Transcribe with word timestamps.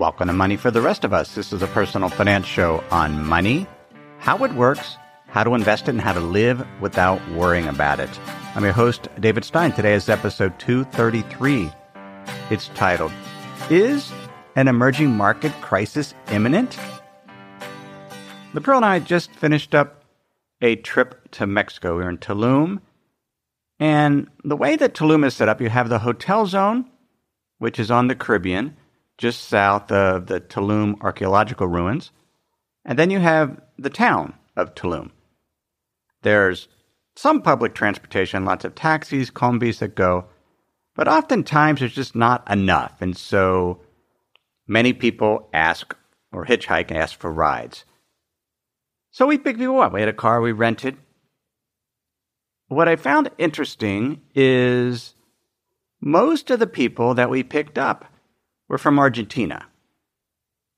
Welcome 0.00 0.28
to 0.28 0.32
Money 0.32 0.56
for 0.56 0.70
the 0.70 0.80
Rest 0.80 1.04
of 1.04 1.12
Us. 1.12 1.34
This 1.34 1.52
is 1.52 1.60
a 1.60 1.66
personal 1.66 2.08
finance 2.08 2.46
show 2.46 2.82
on 2.90 3.22
money, 3.26 3.66
how 4.16 4.42
it 4.44 4.54
works, 4.54 4.96
how 5.26 5.44
to 5.44 5.54
invest 5.54 5.88
it, 5.88 5.90
and 5.90 6.00
how 6.00 6.14
to 6.14 6.20
live 6.20 6.66
without 6.80 7.20
worrying 7.32 7.66
about 7.66 8.00
it. 8.00 8.08
I'm 8.54 8.64
your 8.64 8.72
host, 8.72 9.08
David 9.20 9.44
Stein. 9.44 9.72
Today 9.72 9.92
is 9.92 10.08
episode 10.08 10.58
233. 10.58 11.70
It's 12.48 12.68
titled, 12.68 13.12
Is 13.68 14.10
an 14.56 14.68
Emerging 14.68 15.10
Market 15.10 15.52
Crisis 15.60 16.14
Imminent? 16.30 16.78
The 18.54 18.62
Pearl 18.62 18.76
and 18.76 18.86
I 18.86 19.00
just 19.00 19.30
finished 19.32 19.74
up 19.74 20.02
a 20.62 20.76
trip 20.76 21.30
to 21.32 21.46
Mexico. 21.46 21.98
We 21.98 22.04
were 22.04 22.08
in 22.08 22.16
Tulum. 22.16 22.80
And 23.78 24.28
the 24.44 24.56
way 24.56 24.76
that 24.76 24.94
Tulum 24.94 25.26
is 25.26 25.34
set 25.34 25.50
up, 25.50 25.60
you 25.60 25.68
have 25.68 25.90
the 25.90 25.98
hotel 25.98 26.46
zone, 26.46 26.86
which 27.58 27.78
is 27.78 27.90
on 27.90 28.08
the 28.08 28.14
Caribbean, 28.14 28.78
just 29.20 29.48
south 29.48 29.92
of 29.92 30.28
the 30.28 30.40
Tulum 30.40 30.98
archaeological 31.02 31.68
ruins. 31.68 32.10
And 32.86 32.98
then 32.98 33.10
you 33.10 33.18
have 33.18 33.60
the 33.78 33.90
town 33.90 34.32
of 34.56 34.74
Tulum. 34.74 35.10
There's 36.22 36.68
some 37.16 37.42
public 37.42 37.74
transportation, 37.74 38.46
lots 38.46 38.64
of 38.64 38.74
taxis, 38.74 39.30
combis 39.30 39.80
that 39.80 39.94
go, 39.94 40.24
but 40.94 41.06
oftentimes 41.06 41.80
there's 41.80 41.94
just 41.94 42.16
not 42.16 42.50
enough. 42.50 43.02
And 43.02 43.14
so 43.14 43.82
many 44.66 44.94
people 44.94 45.50
ask 45.52 45.94
or 46.32 46.46
hitchhike 46.46 46.88
and 46.88 46.96
ask 46.96 47.18
for 47.18 47.30
rides. 47.30 47.84
So 49.10 49.26
we 49.26 49.36
picked 49.36 49.58
people 49.58 49.82
up. 49.82 49.92
We 49.92 50.00
had 50.00 50.08
a 50.08 50.14
car 50.14 50.40
we 50.40 50.52
rented. 50.52 50.96
What 52.68 52.88
I 52.88 52.96
found 52.96 53.30
interesting 53.36 54.22
is 54.34 55.14
most 56.00 56.50
of 56.50 56.58
the 56.58 56.66
people 56.66 57.12
that 57.14 57.28
we 57.28 57.42
picked 57.42 57.76
up 57.76 58.06
were 58.70 58.78
from 58.78 59.00
Argentina. 59.00 59.66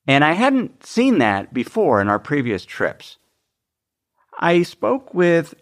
And 0.08 0.24
I 0.24 0.32
hadn't 0.32 0.84
seen 0.84 1.18
that 1.18 1.52
before 1.52 2.00
in 2.00 2.08
our 2.08 2.18
previous 2.18 2.64
trips. 2.64 3.18
I 4.40 4.62
spoke 4.62 5.12
with 5.14 5.54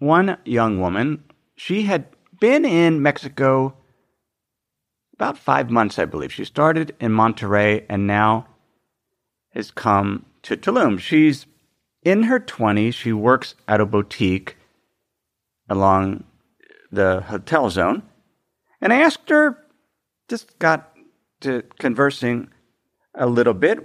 one 0.00 0.36
young 0.44 0.80
woman. 0.80 1.22
She 1.54 1.82
had 1.82 2.06
been 2.40 2.64
in 2.64 3.00
Mexico 3.00 3.74
about 5.14 5.38
five 5.38 5.70
months, 5.70 5.98
I 5.98 6.04
believe. 6.04 6.32
She 6.32 6.44
started 6.44 6.94
in 7.00 7.12
Monterrey 7.12 7.86
and 7.88 8.06
now 8.06 8.48
has 9.54 9.70
come 9.70 10.26
to 10.42 10.56
Tulum. 10.56 10.98
She's 10.98 11.46
in 12.02 12.24
her 12.24 12.40
20s. 12.40 12.94
She 12.94 13.12
works 13.12 13.54
at 13.68 13.80
a 13.80 13.86
boutique 13.86 14.56
along 15.68 16.24
the 16.90 17.22
hotel 17.28 17.70
zone. 17.70 18.02
And 18.80 18.92
I 18.92 18.96
asked 18.96 19.30
her, 19.30 19.56
just 20.28 20.58
got 20.58 20.95
to 21.40 21.62
conversing 21.78 22.48
a 23.14 23.26
little 23.26 23.54
bit, 23.54 23.78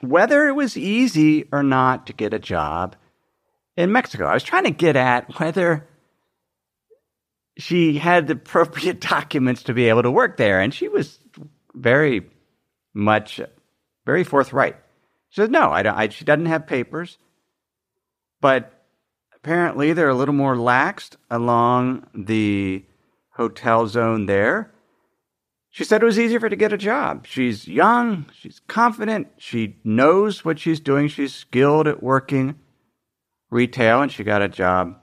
whether 0.00 0.48
it 0.48 0.52
was 0.52 0.76
easy 0.76 1.48
or 1.52 1.62
not 1.62 2.06
to 2.06 2.12
get 2.12 2.34
a 2.34 2.38
job 2.38 2.96
in 3.76 3.92
Mexico. 3.92 4.26
I 4.26 4.34
was 4.34 4.42
trying 4.42 4.64
to 4.64 4.70
get 4.70 4.96
at 4.96 5.38
whether 5.38 5.88
she 7.56 7.98
had 7.98 8.26
the 8.26 8.34
appropriate 8.34 9.00
documents 9.08 9.64
to 9.64 9.74
be 9.74 9.88
able 9.88 10.02
to 10.02 10.10
work 10.10 10.36
there. 10.36 10.60
And 10.60 10.72
she 10.72 10.88
was 10.88 11.18
very 11.74 12.26
much, 12.94 13.40
very 14.04 14.24
forthright. 14.24 14.76
She 15.30 15.40
said, 15.40 15.50
no, 15.50 15.70
I 15.70 15.82
I, 15.82 16.08
she 16.08 16.24
doesn't 16.24 16.46
have 16.46 16.66
papers. 16.66 17.18
But 18.40 18.72
apparently 19.34 19.92
they're 19.92 20.08
a 20.08 20.14
little 20.14 20.34
more 20.34 20.56
laxed 20.56 21.16
along 21.30 22.06
the 22.14 22.84
hotel 23.30 23.86
zone 23.86 24.26
there. 24.26 24.71
She 25.72 25.84
said 25.84 26.02
it 26.02 26.06
was 26.06 26.18
easier 26.18 26.38
for 26.38 26.46
her 26.46 26.50
to 26.50 26.56
get 26.56 26.74
a 26.74 26.76
job. 26.76 27.26
She's 27.26 27.66
young, 27.66 28.26
she's 28.34 28.60
confident, 28.68 29.28
she 29.38 29.78
knows 29.82 30.44
what 30.44 30.58
she's 30.58 30.80
doing, 30.80 31.08
she's 31.08 31.34
skilled 31.34 31.88
at 31.88 32.02
working 32.02 32.56
retail, 33.50 34.02
and 34.02 34.12
she 34.12 34.22
got 34.22 34.42
a 34.42 34.48
job 34.48 35.00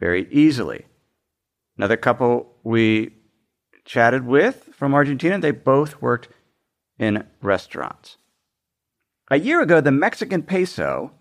very 0.00 0.26
easily. 0.32 0.86
Another 1.78 1.96
couple 1.96 2.52
we 2.64 3.14
chatted 3.84 4.26
with 4.26 4.70
from 4.72 4.92
Argentina, 4.92 5.38
they 5.38 5.52
both 5.52 6.02
worked 6.02 6.28
in 6.98 7.24
restaurants. 7.40 8.16
A 9.30 9.38
year 9.38 9.62
ago, 9.62 9.80
the 9.80 9.92
Mexican 9.92 10.42
peso 10.42 11.12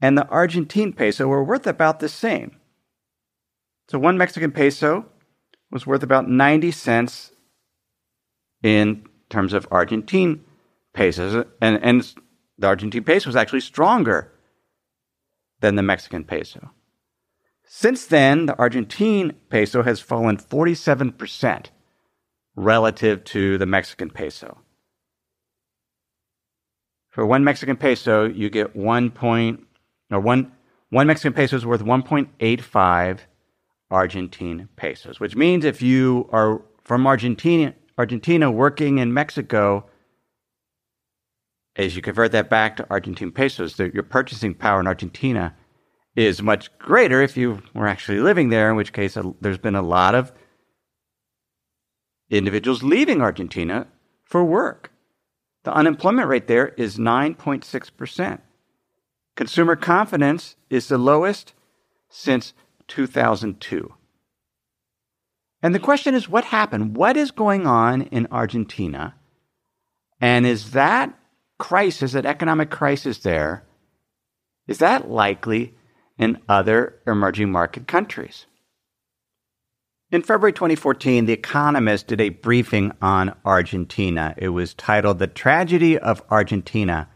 and 0.00 0.16
the 0.16 0.26
Argentine 0.28 0.94
peso 0.94 1.28
were 1.28 1.44
worth 1.44 1.66
about 1.66 2.00
the 2.00 2.08
same. 2.08 2.56
So 3.88 3.98
one 3.98 4.16
Mexican 4.16 4.50
peso 4.50 5.04
was 5.70 5.86
worth 5.86 6.02
about 6.02 6.26
90 6.26 6.70
cents 6.70 7.32
in 8.66 9.06
terms 9.30 9.52
of 9.52 9.68
Argentine 9.70 10.44
pesos, 10.92 11.46
and, 11.60 11.78
and 11.84 12.14
the 12.58 12.66
Argentine 12.66 13.04
peso 13.04 13.28
was 13.28 13.36
actually 13.36 13.60
stronger 13.60 14.32
than 15.60 15.76
the 15.76 15.84
Mexican 15.84 16.24
peso. 16.24 16.72
Since 17.64 18.06
then, 18.06 18.46
the 18.46 18.58
Argentine 18.58 19.34
peso 19.50 19.84
has 19.84 20.00
fallen 20.00 20.36
47% 20.36 21.66
relative 22.56 23.22
to 23.24 23.56
the 23.56 23.66
Mexican 23.66 24.10
peso. 24.10 24.58
For 27.10 27.24
one 27.24 27.44
Mexican 27.44 27.76
peso, 27.76 28.24
you 28.24 28.50
get 28.50 28.74
one 28.74 29.12
point 29.12 29.64
or 30.10 30.18
one 30.18 30.50
one 30.90 31.06
Mexican 31.06 31.34
peso 31.34 31.56
is 31.56 31.66
worth 31.66 31.82
1.85 31.82 33.18
Argentine 33.90 34.68
pesos, 34.74 35.20
which 35.20 35.36
means 35.36 35.64
if 35.64 35.82
you 35.82 36.28
are 36.32 36.62
from 36.84 37.06
Argentina, 37.06 37.74
Argentina 37.98 38.50
working 38.50 38.98
in 38.98 39.14
Mexico, 39.14 39.86
as 41.76 41.96
you 41.96 42.02
convert 42.02 42.32
that 42.32 42.50
back 42.50 42.76
to 42.76 42.86
Argentine 42.90 43.32
pesos, 43.32 43.78
your 43.78 44.02
purchasing 44.02 44.54
power 44.54 44.80
in 44.80 44.86
Argentina 44.86 45.54
is 46.14 46.42
much 46.42 46.76
greater 46.78 47.22
if 47.22 47.36
you 47.36 47.62
were 47.74 47.86
actually 47.86 48.20
living 48.20 48.48
there, 48.48 48.70
in 48.70 48.76
which 48.76 48.92
case 48.92 49.16
uh, 49.16 49.30
there's 49.40 49.58
been 49.58 49.74
a 49.74 49.82
lot 49.82 50.14
of 50.14 50.32
individuals 52.30 52.82
leaving 52.82 53.20
Argentina 53.20 53.86
for 54.24 54.44
work. 54.44 54.90
The 55.64 55.74
unemployment 55.74 56.28
rate 56.28 56.46
there 56.46 56.68
is 56.68 56.96
9.6%. 56.96 58.40
Consumer 59.36 59.76
confidence 59.76 60.56
is 60.70 60.88
the 60.88 60.98
lowest 60.98 61.52
since 62.08 62.54
2002. 62.88 63.95
And 65.62 65.74
the 65.74 65.80
question 65.80 66.14
is 66.14 66.28
what 66.28 66.44
happened? 66.44 66.96
What 66.96 67.16
is 67.16 67.30
going 67.30 67.66
on 67.66 68.02
in 68.02 68.28
Argentina? 68.30 69.14
And 70.20 70.46
is 70.46 70.72
that 70.72 71.18
crisis, 71.58 72.12
that 72.12 72.26
economic 72.26 72.70
crisis 72.70 73.18
there, 73.18 73.64
is 74.66 74.78
that 74.78 75.10
likely 75.10 75.74
in 76.18 76.38
other 76.48 77.00
emerging 77.06 77.50
market 77.50 77.86
countries? 77.86 78.46
In 80.10 80.22
February 80.22 80.52
2014, 80.52 81.26
The 81.26 81.32
Economist 81.32 82.06
did 82.06 82.20
a 82.20 82.28
briefing 82.28 82.92
on 83.02 83.34
Argentina. 83.44 84.34
It 84.36 84.50
was 84.50 84.72
titled 84.72 85.18
The 85.18 85.26
Tragedy 85.26 85.98
of 85.98 86.22
Argentina 86.30 87.08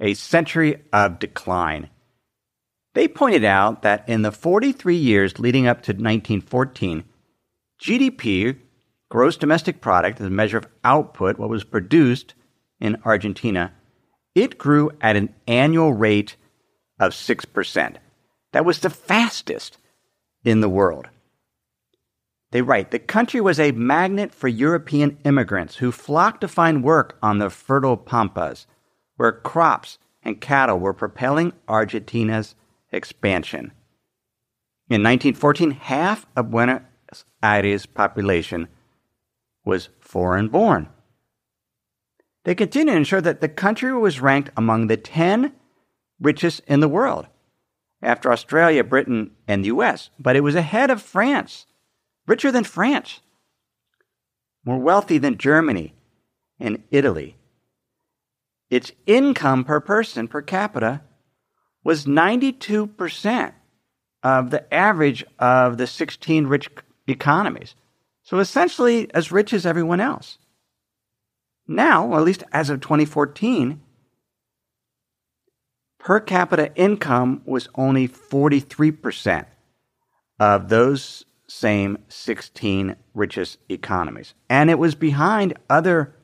a 0.00 0.14
century 0.14 0.82
of 0.92 1.18
decline. 1.18 1.90
They 2.94 3.06
pointed 3.06 3.44
out 3.44 3.82
that 3.82 4.08
in 4.08 4.22
the 4.22 4.32
43 4.32 4.96
years 4.96 5.38
leading 5.38 5.66
up 5.66 5.82
to 5.82 5.92
1914, 5.92 7.04
GDP, 7.80 8.58
gross 9.08 9.36
domestic 9.36 9.80
product, 9.80 10.20
as 10.20 10.26
a 10.26 10.30
measure 10.30 10.58
of 10.58 10.68
output, 10.84 11.38
what 11.38 11.48
was 11.48 11.64
produced 11.64 12.34
in 12.78 13.00
Argentina, 13.04 13.72
it 14.34 14.58
grew 14.58 14.90
at 15.00 15.16
an 15.16 15.34
annual 15.46 15.92
rate 15.92 16.36
of 16.98 17.12
6%. 17.12 17.96
That 18.52 18.64
was 18.64 18.80
the 18.80 18.90
fastest 18.90 19.78
in 20.44 20.60
the 20.60 20.68
world. 20.68 21.08
They 22.52 22.62
write 22.62 22.90
the 22.90 22.98
country 22.98 23.40
was 23.40 23.60
a 23.60 23.72
magnet 23.72 24.34
for 24.34 24.48
European 24.48 25.18
immigrants 25.24 25.76
who 25.76 25.92
flocked 25.92 26.40
to 26.40 26.48
find 26.48 26.82
work 26.82 27.16
on 27.22 27.38
the 27.38 27.48
fertile 27.48 27.96
pampas 27.96 28.66
where 29.16 29.32
crops 29.32 29.98
and 30.22 30.40
cattle 30.40 30.78
were 30.78 30.92
propelling 30.92 31.52
Argentina's 31.68 32.54
expansion. 32.90 33.72
In 34.88 35.02
1914, 35.02 35.70
half 35.70 36.26
of 36.34 36.50
Buenos 36.50 36.82
Aires' 37.42 37.86
population 37.86 38.68
was 39.64 39.88
foreign 40.00 40.48
born. 40.48 40.88
They 42.44 42.54
continued 42.54 42.92
to 42.92 42.98
ensure 42.98 43.20
that 43.20 43.40
the 43.40 43.48
country 43.48 43.92
was 43.92 44.20
ranked 44.20 44.50
among 44.56 44.86
the 44.86 44.96
10 44.96 45.52
richest 46.20 46.62
in 46.66 46.80
the 46.80 46.88
world, 46.88 47.26
after 48.02 48.32
Australia, 48.32 48.82
Britain, 48.82 49.32
and 49.46 49.62
the 49.62 49.68
US, 49.68 50.10
but 50.18 50.36
it 50.36 50.40
was 50.40 50.54
ahead 50.54 50.90
of 50.90 51.02
France, 51.02 51.66
richer 52.26 52.50
than 52.50 52.64
France, 52.64 53.20
more 54.64 54.78
wealthy 54.78 55.18
than 55.18 55.36
Germany 55.38 55.94
and 56.58 56.82
Italy 56.90 57.36
its 58.70 58.92
income 59.04 59.64
per 59.64 59.80
person 59.80 60.28
per 60.28 60.40
capita 60.40 61.02
was 61.82 62.06
92% 62.06 63.52
of 64.22 64.50
the 64.50 64.72
average 64.72 65.24
of 65.38 65.76
the 65.76 65.86
16 65.86 66.46
rich 66.46 66.68
economies. 67.10 67.74
So 68.22 68.38
essentially 68.38 69.12
as 69.14 69.32
rich 69.32 69.52
as 69.52 69.66
everyone 69.66 70.00
else. 70.00 70.38
now, 71.66 72.16
at 72.16 72.22
least 72.22 72.42
as 72.52 72.68
of 72.68 72.80
2014, 72.80 73.80
per 75.98 76.20
capita 76.20 76.74
income 76.74 77.42
was 77.44 77.68
only 77.74 78.08
43% 78.08 79.46
of 80.40 80.68
those 80.68 81.24
same 81.46 81.98
16 82.08 82.96
richest 83.14 83.58
economies. 83.68 84.34
And 84.48 84.70
it 84.70 84.78
was 84.78 84.94
behind 84.94 85.54
other 85.68 86.14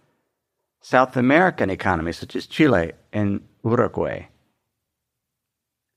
South 0.80 1.16
American 1.16 1.68
economies 1.68 2.18
such 2.18 2.36
as 2.36 2.46
Chile 2.46 2.92
and 3.12 3.40
Uruguay. 3.64 4.28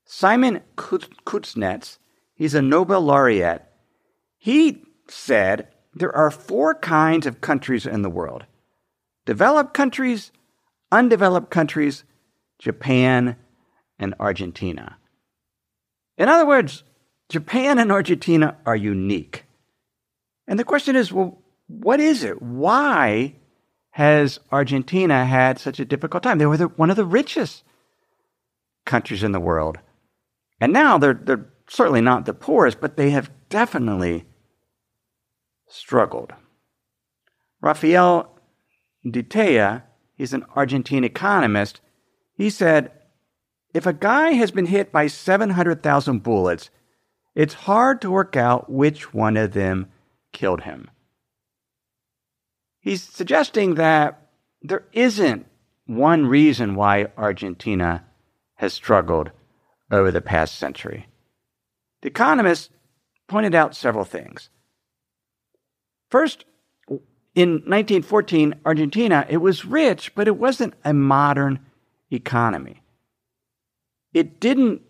Simon 0.04 0.60
Kuznets, 0.76 1.98
he's 2.34 2.54
a 2.54 2.60
Nobel 2.60 3.00
laureate, 3.00 3.69
he 4.40 4.82
said 5.06 5.68
there 5.94 6.14
are 6.16 6.30
four 6.30 6.74
kinds 6.74 7.26
of 7.26 7.42
countries 7.42 7.86
in 7.86 8.02
the 8.02 8.10
world 8.10 8.46
developed 9.26 9.74
countries, 9.74 10.32
undeveloped 10.90 11.50
countries, 11.50 12.04
Japan, 12.58 13.36
and 13.98 14.14
Argentina. 14.18 14.96
In 16.16 16.28
other 16.28 16.46
words, 16.46 16.82
Japan 17.28 17.78
and 17.78 17.92
Argentina 17.92 18.56
are 18.64 18.74
unique. 18.74 19.44
And 20.48 20.58
the 20.58 20.64
question 20.64 20.96
is 20.96 21.12
well, 21.12 21.42
what 21.68 22.00
is 22.00 22.24
it? 22.24 22.40
Why 22.40 23.34
has 23.90 24.40
Argentina 24.50 25.26
had 25.26 25.58
such 25.58 25.78
a 25.78 25.84
difficult 25.84 26.22
time? 26.22 26.38
They 26.38 26.46
were 26.46 26.56
the, 26.56 26.68
one 26.68 26.90
of 26.90 26.96
the 26.96 27.04
richest 27.04 27.62
countries 28.86 29.22
in 29.22 29.32
the 29.32 29.38
world. 29.38 29.78
And 30.60 30.72
now 30.72 30.96
they're, 30.96 31.14
they're 31.14 31.52
certainly 31.68 32.00
not 32.00 32.24
the 32.24 32.34
poorest, 32.34 32.80
but 32.80 32.96
they 32.96 33.10
have 33.10 33.30
definitely 33.50 34.24
struggled. 35.70 36.32
Rafael 37.60 38.36
Di 39.08 39.22
Tella, 39.22 39.84
he's 40.14 40.32
an 40.32 40.44
Argentine 40.54 41.04
economist, 41.04 41.80
he 42.34 42.50
said, 42.50 42.92
if 43.72 43.86
a 43.86 43.92
guy 43.92 44.32
has 44.32 44.50
been 44.50 44.66
hit 44.66 44.90
by 44.90 45.06
700,000 45.06 46.22
bullets, 46.22 46.70
it's 47.34 47.54
hard 47.54 48.00
to 48.00 48.10
work 48.10 48.36
out 48.36 48.70
which 48.70 49.14
one 49.14 49.36
of 49.36 49.52
them 49.52 49.86
killed 50.32 50.62
him. 50.62 50.90
He's 52.80 53.02
suggesting 53.02 53.76
that 53.76 54.30
there 54.62 54.84
isn't 54.92 55.46
one 55.86 56.26
reason 56.26 56.74
why 56.74 57.08
Argentina 57.16 58.04
has 58.56 58.72
struggled 58.72 59.30
over 59.90 60.10
the 60.10 60.20
past 60.20 60.56
century. 60.56 61.06
The 62.02 62.08
Economist 62.08 62.70
pointed 63.28 63.54
out 63.54 63.76
several 63.76 64.04
things. 64.04 64.50
First, 66.10 66.44
in 67.34 67.50
1914, 67.50 68.54
Argentina, 68.64 69.26
it 69.28 69.38
was 69.38 69.64
rich, 69.64 70.14
but 70.14 70.26
it 70.26 70.36
wasn't 70.36 70.74
a 70.84 70.92
modern 70.92 71.60
economy. 72.10 72.82
It 74.12 74.40
didn't 74.40 74.82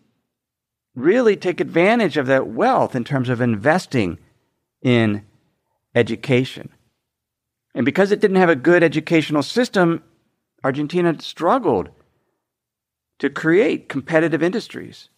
really 0.94 1.36
take 1.36 1.60
advantage 1.60 2.16
of 2.16 2.26
that 2.26 2.48
wealth 2.48 2.94
in 2.94 3.04
terms 3.04 3.28
of 3.28 3.40
investing 3.40 4.18
in 4.82 5.26
education. 5.94 6.70
And 7.74 7.84
because 7.84 8.10
it 8.10 8.20
didn't 8.20 8.38
have 8.38 8.48
a 8.48 8.56
good 8.56 8.82
educational 8.82 9.42
system, 9.42 10.02
Argentina 10.64 11.20
struggled 11.20 11.90
to 13.18 13.30
create 13.30 13.88
competitive 13.88 14.42
industries. 14.42 15.10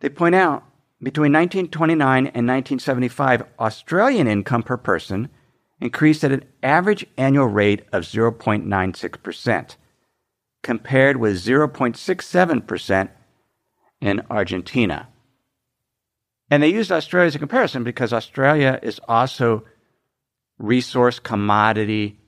They 0.00 0.08
point 0.10 0.34
out 0.34 0.64
between 1.02 1.32
1929 1.32 2.18
and 2.18 2.46
1975, 2.46 3.44
Australian 3.58 4.26
income 4.26 4.62
per 4.62 4.76
person 4.76 5.30
increased 5.80 6.22
at 6.24 6.32
an 6.32 6.44
average 6.62 7.06
annual 7.16 7.46
rate 7.46 7.86
of 7.90 8.02
0.96%, 8.02 9.76
compared 10.62 11.16
with 11.16 11.42
0.67% 11.42 13.08
in 14.02 14.22
Argentina. 14.28 15.08
And 16.50 16.62
they 16.62 16.68
used 16.68 16.92
Australia 16.92 17.28
as 17.28 17.34
a 17.34 17.38
comparison 17.38 17.82
because 17.82 18.12
Australia 18.12 18.78
is 18.82 19.00
also 19.08 19.64
resource 20.58 21.18
commodity, 21.18 22.18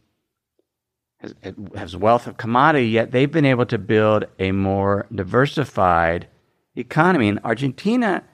has, 1.74 1.96
wealth 1.96 2.26
of 2.26 2.36
commodity, 2.36 2.88
yet 2.88 3.10
they've 3.10 3.30
been 3.30 3.44
able 3.44 3.66
to 3.66 3.78
build 3.78 4.24
a 4.38 4.52
more 4.52 5.06
diversified 5.14 6.26
economy. 6.74 7.28
And 7.28 7.40
Argentina 7.44 8.24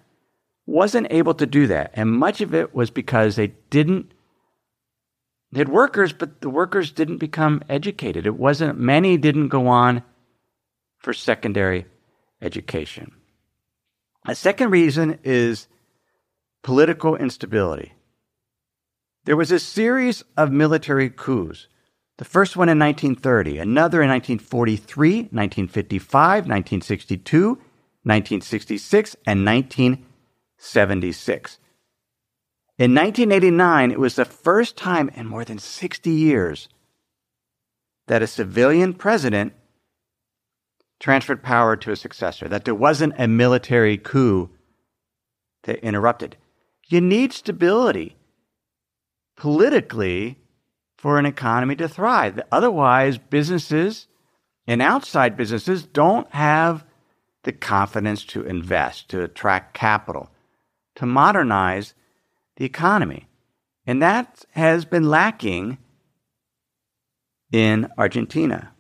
wasn't 0.69 1.07
able 1.11 1.33
to 1.33 1.47
do 1.47 1.67
that. 1.67 1.91
And 1.95 2.13
much 2.13 2.43
of 2.43 2.55
it 2.55 2.75
was 2.75 2.91
because 2.91 3.37
they 3.37 3.55
didn't, 3.71 4.13
they 5.51 5.61
had 5.61 5.71
workers, 5.71 6.13
but 6.13 6.43
the 6.43 6.51
workers 6.51 6.93
didn't 6.93 7.17
become 7.17 7.63
educated. 7.71 8.27
It 8.27 8.37
wasn't, 8.37 8.79
many 8.79 9.17
didn't 9.17 9.49
go 9.49 9.67
on 9.67 10.03
for 10.99 11.15
secondary 11.15 11.87
education. 12.43 13.13
A 14.27 14.35
second 14.35 14.71
reason 14.71 15.19
is 15.25 15.69
political 16.63 17.17
instability. 17.17 17.95
There 19.25 19.39
was 19.39 19.51
a 19.51 19.59
series 19.59 20.23
of 20.37 20.53
military 20.53 21.09
coups. 21.09 21.67
The 22.19 22.27
first 22.27 22.59
one 22.59 22.69
in 22.69 22.79
1930, 22.79 23.59
another 23.59 24.03
in 24.03 24.11
1943, 24.11 25.15
1955, 25.31 26.13
1962, 26.43 27.49
1966, 27.49 29.17
and 29.25 29.47
19 29.47 30.05
76. 30.59 31.59
In 32.77 32.95
1989, 32.95 33.91
it 33.91 33.99
was 33.99 34.17
the 34.17 34.25
first 34.25 34.77
time 34.77 35.09
in 35.15 35.27
more 35.27 35.45
than 35.45 35.59
60 35.59 36.11
years 36.11 36.69
that 38.07 38.23
a 38.23 38.27
civilian 38.27 38.95
president 38.95 39.53
transferred 41.01 41.43
power 41.43 41.77
to 41.77 41.93
a 41.93 41.97
successor, 41.97 42.49
that 42.49 42.65
there 42.65 42.75
wasn't 42.75 43.15
a 43.19 43.29
military 43.29 43.97
coup 43.97 44.51
that 45.63 45.79
interrupted. 45.79 46.37
You 46.89 47.01
need 47.01 47.33
stability 47.33 48.17
politically 49.37 50.39
for 50.97 51.19
an 51.19 51.27
economy 51.27 51.77
to 51.77 51.89
thrive. 51.89 52.41
Otherwise, 52.51 53.19
businesses 53.19 54.09
and 54.67 54.83
outside 54.83 55.37
businesses 55.37 55.85
don't 55.85 56.31
have 56.33 56.85
the 57.45 57.53
confidence 57.53 58.25
to 58.25 58.43
invest, 58.43 59.09
to 59.11 59.23
attract 59.23 59.75
capital 59.75 60.31
to 60.99 61.07
modernize 61.07 61.95
the 62.57 62.65
economy. 62.65 63.29
And 63.87 64.03
that 64.03 64.45
has 64.51 64.85
been 64.85 65.09
lacking 65.09 65.79
in 67.53 67.89
Argentina. 67.97 68.73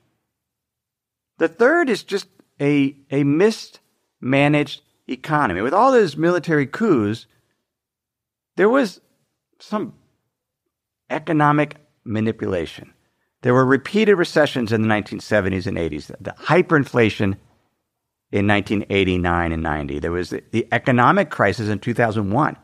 The 1.38 1.46
third 1.46 1.88
is 1.88 2.02
just 2.02 2.26
a, 2.60 2.96
a 3.12 3.22
mismanaged 3.22 4.82
economy. 5.06 5.60
With 5.60 5.72
all 5.72 5.92
those 5.92 6.16
military 6.16 6.66
coups, 6.66 7.26
there 8.56 8.68
was 8.68 9.00
some 9.60 9.94
economic 11.08 11.76
manipulation. 12.02 12.92
There 13.42 13.54
were 13.54 13.64
repeated 13.64 14.16
recessions 14.16 14.72
in 14.72 14.82
the 14.82 14.88
1970s 14.88 15.68
and 15.68 15.78
80s, 15.78 16.08
the 16.20 16.32
hyperinflation 16.32 17.36
in 18.30 18.46
1989 18.46 19.52
and 19.52 19.62
90. 19.62 19.98
There 19.98 20.12
was 20.12 20.30
the, 20.30 20.68
economic 20.72 21.30
crisis 21.30 21.68
in 21.68 21.78
2001. 21.78 22.56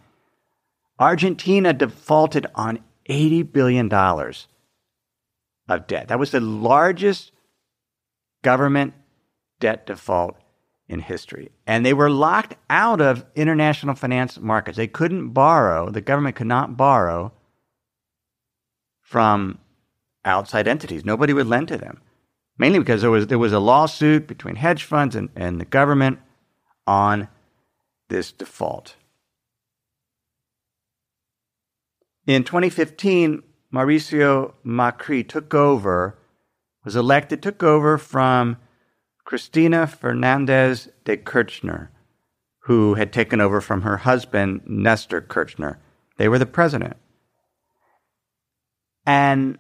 Argentina 0.99 1.73
defaulted 1.73 2.47
on 2.55 2.81
$80 3.09 3.53
billion 3.53 3.93
of 3.93 5.87
debt. 5.87 6.09
That 6.09 6.19
was 6.19 6.31
the 6.31 6.41
largest 6.41 7.33
government 8.43 8.95
debt 9.59 9.87
default 9.87 10.37
in 10.87 11.01
history. 11.01 11.51
And 11.67 11.85
they 11.85 11.95
were 11.95 12.11
locked 12.11 12.57
out 12.69 13.01
of 13.01 13.25
international 13.35 13.95
finance 13.95 14.39
markets. 14.39 14.77
They 14.77 14.87
couldn't 14.87 15.31
borrow, 15.31 15.91
the 15.91 16.03
government 16.03 16.37
could 16.37 16.47
not 16.47 16.77
borrow 16.77 17.33
from 19.01 19.59
outside 20.25 20.69
entities. 20.69 21.05
Nobody 21.05 21.33
would 21.33 21.47
lend 21.47 21.69
to 21.69 21.79
them 21.79 22.01
mainly 22.59 22.79
because 22.79 23.01
there 23.01 23.11
was 23.11 23.27
there 23.27 23.39
was 23.39 23.53
a 23.53 23.59
lawsuit 23.59 24.27
between 24.27 24.57
hedge 24.57 24.85
funds 24.85 25.17
and, 25.17 25.29
and 25.35 25.61
the 25.61 25.65
government 25.65 26.19
on 26.87 27.29
this 28.09 28.33
default. 28.33 28.97
In 32.27 32.45
2015, 32.45 33.43
Mauricio 33.73 34.55
Macri 34.65 35.27
took 35.27 35.53
over, 35.53 36.19
was 36.85 36.97
elected, 36.97 37.43
took 37.43 37.63
over 37.63 37.99
from 37.99 38.57
Cristina 39.25 39.87
Fernandez 39.87 40.89
de 41.05 41.17
Kirchner, 41.17 41.91
who 42.61 42.95
had 42.95 43.13
taken 43.13 43.41
over 43.41 43.61
from 43.61 43.83
her 43.83 43.99
husband, 43.99 44.63
Nestor 44.67 45.21
Kirchner. 45.21 45.81
They 46.17 46.29
were 46.29 46.39
the 46.39 46.47
president. 46.47 46.97
And 49.05 49.59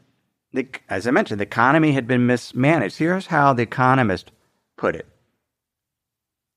the, 0.55 0.69
as 0.89 1.07
I 1.07 1.11
mentioned, 1.11 1.41
the 1.41 1.45
economy 1.45 1.93
had 1.93 2.07
been 2.07 2.27
mismanaged. 2.27 2.99
Here's 2.99 3.27
how 3.27 3.53
The 3.53 3.65
Economist 3.65 4.31
put 4.79 4.95
it 4.97 5.07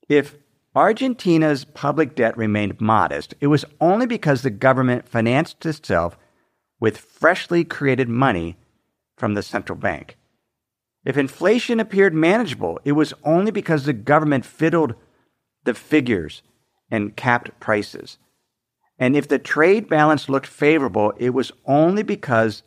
If 0.08 0.36
Argentina's 0.74 1.64
public 1.64 2.14
debt 2.14 2.36
remained 2.36 2.80
modest, 2.80 3.34
it 3.40 3.48
was 3.48 3.64
only 3.80 4.06
because 4.06 4.42
the 4.42 4.50
government 4.50 5.08
financed 5.08 5.66
itself 5.66 6.16
with 6.78 6.96
freshly 6.96 7.64
created 7.64 8.08
money 8.08 8.56
from 9.16 9.34
the 9.34 9.42
central 9.42 9.76
bank. 9.76 10.16
If 11.04 11.16
inflation 11.16 11.80
appeared 11.80 12.14
manageable, 12.14 12.78
it 12.84 12.92
was 12.92 13.14
only 13.24 13.50
because 13.50 13.84
the 13.84 13.92
government 13.92 14.44
fiddled 14.44 14.94
the 15.64 15.74
figures 15.74 16.42
and 16.90 17.16
capped 17.16 17.58
prices. 17.58 18.18
And 18.96 19.16
if 19.16 19.26
the 19.26 19.38
trade 19.38 19.88
balance 19.88 20.28
looked 20.28 20.46
favorable, 20.46 21.12
it 21.18 21.30
was 21.30 21.50
only 21.66 22.04
because 22.04 22.62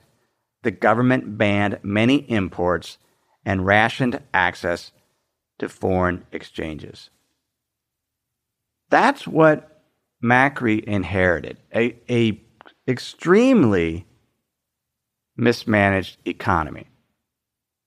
the 0.63 0.72
government 0.72 1.38
banned 1.38 1.80
many 1.84 2.30
imports 2.30 2.98
and 3.46 3.65
rationed 3.65 4.22
access 4.34 4.91
to 5.60 5.70
foreign 5.70 6.25
exchanges. 6.32 7.10
That's 8.89 9.27
what 9.27 9.84
Macri 10.24 10.84
inherited 10.84 11.58
a, 11.74 11.96
a 12.10 12.39
extremely 12.88 14.06
mismanaged 15.36 16.18
economy. 16.25 16.88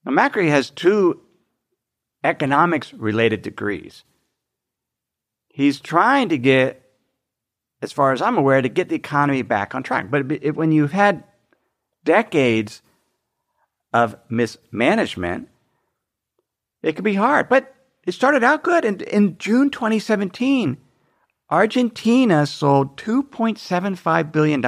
Now, 0.04 0.12
Macri 0.12 0.49
has 0.49 0.71
two 0.71 1.21
economics 2.25 2.93
related 2.95 3.43
degrees. 3.43 4.02
He's 5.49 5.78
trying 5.78 6.31
to 6.31 6.38
get, 6.38 6.83
as 7.81 7.93
far 7.93 8.12
as 8.12 8.21
I'm 8.21 8.37
aware, 8.37 8.61
to 8.61 8.69
get 8.69 8.88
the 8.88 8.97
economy 8.97 9.43
back 9.43 9.75
on 9.75 9.83
track. 9.83 10.11
But 10.11 10.33
it, 10.33 10.57
when 10.57 10.73
you've 10.73 10.93
had 10.93 11.23
decades 12.04 12.82
of 13.92 14.16
mismanagement, 14.28 15.49
it 16.82 16.94
can 16.96 17.04
be 17.04 17.14
hard. 17.14 17.49
But 17.49 17.75
it 18.06 18.12
started 18.12 18.44
out 18.44 18.62
good. 18.62 18.84
And 18.84 19.02
in 19.02 19.38
June 19.38 19.70
2017, 19.70 20.76
Argentina 21.50 22.46
sold 22.46 22.96
$2.75 22.96 24.32
billion 24.32 24.64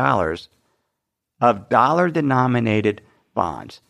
of 1.40 1.68
dollar 1.68 2.08
denominated 2.08 3.02
bonds. 3.34 3.80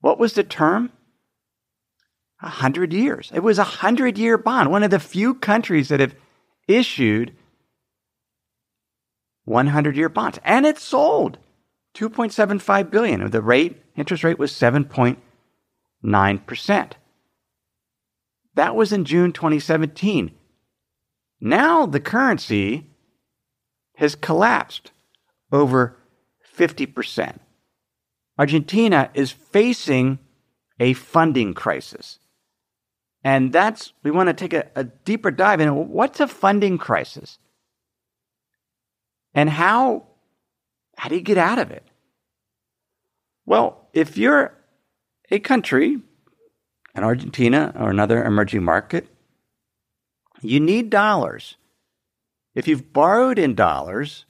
What 0.00 0.18
was 0.18 0.34
the 0.34 0.44
term? 0.44 0.92
A 2.42 2.48
hundred 2.48 2.92
years. 2.92 3.30
It 3.34 3.42
was 3.42 3.58
a 3.58 3.64
hundred 3.64 4.18
year 4.18 4.36
bond, 4.36 4.70
one 4.70 4.82
of 4.82 4.90
the 4.90 5.00
few 5.00 5.34
countries 5.34 5.88
that 5.88 6.00
have 6.00 6.14
issued 6.68 7.34
100 9.44 9.96
year 9.96 10.08
bonds. 10.08 10.38
And 10.44 10.66
it 10.66 10.78
sold 10.78 11.38
2.75 11.94 12.90
billion. 12.90 13.30
The 13.30 13.42
rate, 13.42 13.82
interest 13.96 14.24
rate 14.24 14.38
was 14.38 14.52
7.9%. 14.52 16.92
That 18.54 18.76
was 18.76 18.92
in 18.92 19.04
June 19.04 19.32
2017. 19.32 20.32
Now 21.40 21.86
the 21.86 22.00
currency 22.00 22.90
has 23.96 24.14
collapsed 24.14 24.92
over 25.52 25.96
50%. 26.56 27.38
Argentina 28.38 29.10
is 29.14 29.30
facing 29.30 30.18
a 30.80 30.92
funding 30.94 31.54
crisis. 31.54 32.18
And 33.22 33.52
that's, 33.52 33.92
we 34.02 34.10
want 34.10 34.28
to 34.28 34.34
take 34.34 34.52
a, 34.52 34.66
a 34.74 34.84
deeper 34.84 35.30
dive 35.30 35.60
into 35.60 35.72
what's 35.72 36.20
a 36.20 36.28
funding 36.28 36.76
crisis? 36.76 37.38
And 39.32 39.48
how, 39.48 40.08
how 41.04 41.10
do 41.10 41.16
you 41.16 41.20
get 41.20 41.36
out 41.36 41.58
of 41.58 41.70
it? 41.70 41.82
Well, 43.44 43.88
if 43.92 44.16
you're 44.16 44.54
a 45.30 45.38
country, 45.38 46.00
an 46.94 47.04
Argentina 47.04 47.74
or 47.78 47.90
another 47.90 48.24
emerging 48.24 48.64
market, 48.64 49.06
you 50.40 50.60
need 50.60 50.88
dollars. 50.88 51.56
If 52.54 52.66
you've 52.66 52.94
borrowed 52.94 53.38
in 53.38 53.54
dollars, 53.54 54.24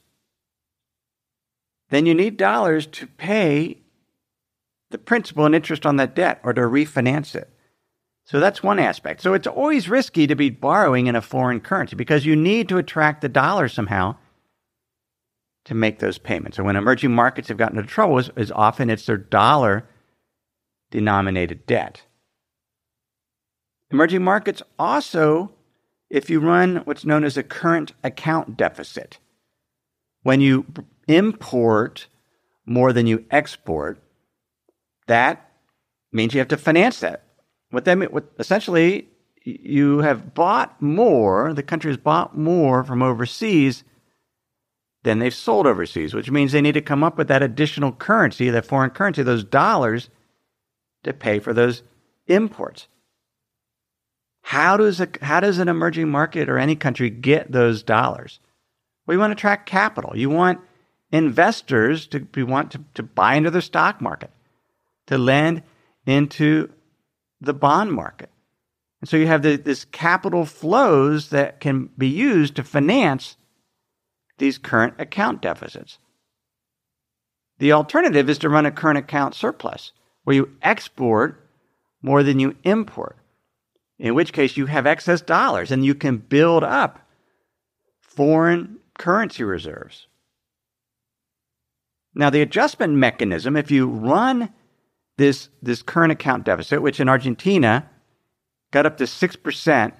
then 1.91 2.05
you 2.05 2.13
need 2.13 2.35
dollars 2.35 2.87
to 2.87 3.07
pay 3.07 3.77
the 4.89 4.97
principal 4.97 5.45
and 5.45 5.55
interest 5.55 5.85
on 5.85 5.95
that 5.95 6.13
debt 6.13 6.41
or 6.43 6.51
to 6.51 6.59
refinance 6.63 7.35
it. 7.35 7.49
So 8.25 8.41
that's 8.41 8.61
one 8.61 8.79
aspect. 8.79 9.21
So 9.21 9.33
it's 9.33 9.47
always 9.47 9.87
risky 9.87 10.27
to 10.27 10.35
be 10.35 10.49
borrowing 10.49 11.07
in 11.07 11.15
a 11.15 11.21
foreign 11.21 11.61
currency 11.61 11.95
because 11.95 12.25
you 12.25 12.35
need 12.35 12.67
to 12.67 12.77
attract 12.77 13.21
the 13.21 13.29
dollar 13.29 13.69
somehow 13.69 14.17
to 15.65 15.73
make 15.73 15.99
those 15.99 16.17
payments. 16.17 16.57
And 16.57 16.65
when 16.65 16.75
emerging 16.75 17.11
markets 17.11 17.49
have 17.49 17.57
gotten 17.57 17.77
into 17.77 17.89
trouble, 17.89 18.17
is, 18.19 18.29
is 18.35 18.51
often 18.51 18.89
it's 18.89 19.05
their 19.05 19.17
dollar 19.17 19.87
denominated 20.91 21.65
debt. 21.65 22.03
Emerging 23.91 24.23
markets 24.23 24.61
also, 24.79 25.51
if 26.09 26.29
you 26.29 26.39
run 26.39 26.77
what's 26.85 27.05
known 27.05 27.23
as 27.23 27.37
a 27.37 27.43
current 27.43 27.93
account 28.03 28.57
deficit, 28.57 29.19
when 30.23 30.41
you 30.41 30.65
import 31.07 32.07
more 32.65 32.93
than 32.93 33.07
you 33.07 33.25
export, 33.29 33.99
that 35.07 35.51
means 36.11 36.33
you 36.33 36.39
have 36.39 36.47
to 36.47 36.57
finance 36.57 36.99
that. 36.99 37.23
What 37.69 37.85
that 37.85 38.11
what 38.11 38.31
essentially 38.39 39.07
you 39.43 39.99
have 39.99 40.33
bought 40.33 40.81
more, 40.81 41.53
the 41.53 41.63
country 41.63 41.91
has 41.91 41.97
bought 41.97 42.37
more 42.37 42.83
from 42.83 43.03
overseas 43.03 43.83
than 45.05 45.19
they've 45.19 45.33
sold 45.33 45.67
overseas, 45.67 46.15
which 46.15 46.31
means 46.31 46.51
they 46.51 46.61
need 46.61 46.73
to 46.73 46.81
come 46.81 47.03
up 47.03 47.15
with 47.15 47.27
that 47.27 47.43
additional 47.43 47.91
currency, 47.91 48.49
that 48.49 48.65
foreign 48.65 48.89
currency, 48.89 49.21
those 49.21 49.43
dollars, 49.43 50.09
to 51.03 51.13
pay 51.13 51.37
for 51.37 51.53
those 51.53 51.83
imports. 52.25 52.87
How 54.41 54.77
does, 54.77 54.99
a, 54.99 55.07
how 55.21 55.39
does 55.39 55.59
an 55.59 55.69
emerging 55.69 56.09
market 56.09 56.49
or 56.49 56.57
any 56.57 56.75
country 56.75 57.11
get 57.11 57.51
those 57.51 57.83
dollars? 57.83 58.39
Well, 59.05 59.13
you 59.13 59.19
want 59.19 59.29
to 59.29 59.35
attract 59.35 59.69
capital. 59.69 60.17
You 60.17 60.31
want 60.31 60.59
investors 61.11 62.07
to 62.07 62.27
you 62.35 62.47
want 62.47 62.71
to, 62.71 62.83
to 62.95 63.03
buy 63.03 63.35
into 63.35 63.51
the 63.51 63.61
stock 63.61 64.01
market, 64.01 64.31
to 65.05 65.19
lend 65.19 65.61
into 66.07 66.71
the 67.41 67.53
bond 67.53 67.91
market. 67.91 68.31
And 69.01 69.09
so 69.09 69.17
you 69.17 69.27
have 69.27 69.43
the, 69.43 69.55
this 69.55 69.85
capital 69.85 70.45
flows 70.45 71.29
that 71.29 71.59
can 71.59 71.91
be 71.95 72.07
used 72.07 72.55
to 72.55 72.63
finance 72.63 73.37
these 74.37 74.57
current 74.57 74.95
account 74.99 75.41
deficits. 75.41 75.99
The 77.59 77.71
alternative 77.71 78.29
is 78.29 78.37
to 78.39 78.49
run 78.49 78.65
a 78.65 78.71
current 78.71 78.97
account 78.97 79.33
surplus, 79.33 79.91
where 80.23 80.35
you 80.35 80.51
export 80.61 81.47
more 82.01 82.23
than 82.23 82.39
you 82.39 82.55
import, 82.63 83.17
in 83.97 84.13
which 84.13 84.33
case 84.33 84.57
you 84.57 84.65
have 84.65 84.85
excess 84.85 85.21
dollars 85.21 85.71
and 85.71 85.85
you 85.85 85.95
can 85.95 86.17
build 86.17 86.63
up 86.63 86.99
foreign 88.01 88.77
currency 88.97 89.43
reserves. 89.43 90.07
Now, 92.13 92.29
the 92.29 92.41
adjustment 92.41 92.93
mechanism, 92.93 93.57
if 93.57 93.69
you 93.71 93.87
run 93.87 94.53
this, 95.17 95.49
this 95.61 95.81
current 95.81 96.11
account 96.11 96.45
deficit, 96.45 96.81
which 96.81 96.99
in 96.99 97.09
Argentina 97.09 97.89
got 98.71 98.85
up 98.85 98.97
to 98.97 99.03
6% 99.03 99.93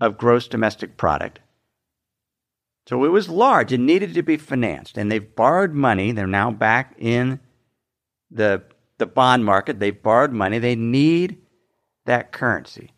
of 0.00 0.18
gross 0.18 0.48
domestic 0.48 0.96
product, 0.96 1.40
so 2.86 3.04
it 3.04 3.08
was 3.08 3.28
large. 3.28 3.72
It 3.72 3.80
needed 3.80 4.14
to 4.14 4.22
be 4.22 4.36
financed. 4.36 4.98
And 4.98 5.10
they've 5.10 5.34
borrowed 5.34 5.72
money. 5.72 6.12
They're 6.12 6.26
now 6.26 6.50
back 6.50 6.94
in 6.98 7.40
the, 8.30 8.62
the 8.98 9.06
bond 9.06 9.44
market. 9.44 9.78
They've 9.78 10.02
borrowed 10.02 10.32
money. 10.32 10.58
They 10.58 10.76
need 10.76 11.38
that 12.06 12.32
currency. 12.32 12.92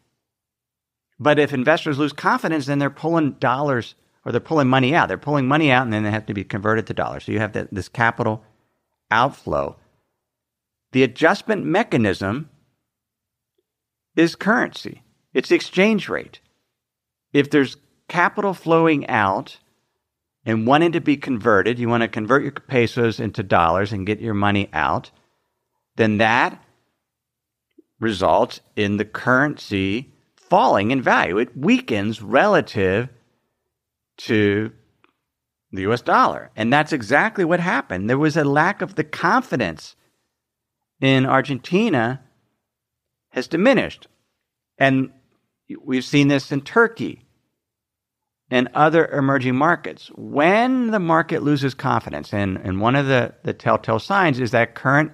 But 1.19 1.39
if 1.39 1.53
investors 1.53 1.99
lose 1.99 2.13
confidence, 2.13 2.67
then 2.67 2.79
they're 2.79 2.91
pulling 2.91 3.33
dollars 3.33 3.95
or 4.25 4.33
they're 4.33 4.41
pulling 4.41 4.69
money 4.69 4.95
out. 4.95 5.09
They're 5.09 5.19
pulling 5.19 5.47
money 5.47 5.71
out 5.71 5.85
and 5.85 5.93
then 5.93 6.05
they 6.05 6.11
have 6.11 6.27
to 6.27 6.35
be 6.35 6.45
converted 6.45 6.87
to 6.87 6.95
dollars. 6.95 7.25
So 7.25 7.33
you 7.33 7.39
have 7.41 7.53
the, 7.53 7.69
this 7.71 7.89
capital 7.89 8.43
outflow. 9.11 9.77
The 10.93 11.03
adjustment 11.03 11.65
mechanism 11.65 12.51
is 14.17 14.35
currency, 14.35 15.03
it's 15.33 15.51
exchange 15.51 16.09
rate. 16.09 16.41
If 17.33 17.51
there's 17.51 17.77
capital 18.09 18.53
flowing 18.53 19.07
out, 19.09 19.59
and 20.45 20.67
wanting 20.67 20.93
to 20.93 21.01
be 21.01 21.17
converted, 21.17 21.79
you 21.79 21.89
want 21.89 22.03
to 22.03 22.09
convert 22.09 22.43
your 22.43 22.53
pesos 22.53 23.21
into 23.21 23.43
dollars 23.43 23.93
and 23.93 24.07
get 24.07 24.21
your 24.21 24.35
money 24.35 24.69
out, 24.73 25.11
then 25.97 26.19
that 26.19 26.63
results 28.01 28.61
in 28.75 28.97
the 28.97 29.05
currency 29.05 30.13
falling 30.35 30.91
in 30.91 31.01
value. 31.01 31.39
It 31.39 31.57
weakens 31.57 32.21
relative 32.21 33.09
to 34.19 34.73
the 35.71 35.83
US 35.91 36.03
dollar. 36.03 36.51
And 36.57 36.73
that's 36.73 36.93
exactly 36.93 37.45
what 37.45 37.61
happened. 37.61 38.11
There 38.11 38.19
was 38.19 38.37
a 38.37 38.45
lack 38.45 38.83
of 38.83 38.97
the 38.97 39.05
confidence 39.05 39.97
in 41.01 41.25
Argentina 41.27 42.21
has 43.31 43.49
diminished. 43.49 44.09
And 44.79 45.11
we've 45.83 46.05
seen 46.05 46.29
this 46.29 46.53
in 46.53 46.61
Turkey 46.61 47.22
and 48.53 48.69
other 48.75 49.07
emerging 49.07 49.57
markets. 49.57 50.11
When 50.15 50.91
the 50.91 50.99
market 50.99 51.43
loses 51.43 51.73
confidence, 51.73 52.35
and, 52.35 52.59
and 52.59 52.83
one 52.83 52.97
of 52.97 53.07
the, 53.07 53.33
the 53.45 53.55
telltale 53.55 53.99
signs 53.99 54.39
is 54.39 54.51
that 54.51 54.75
current, 54.75 55.11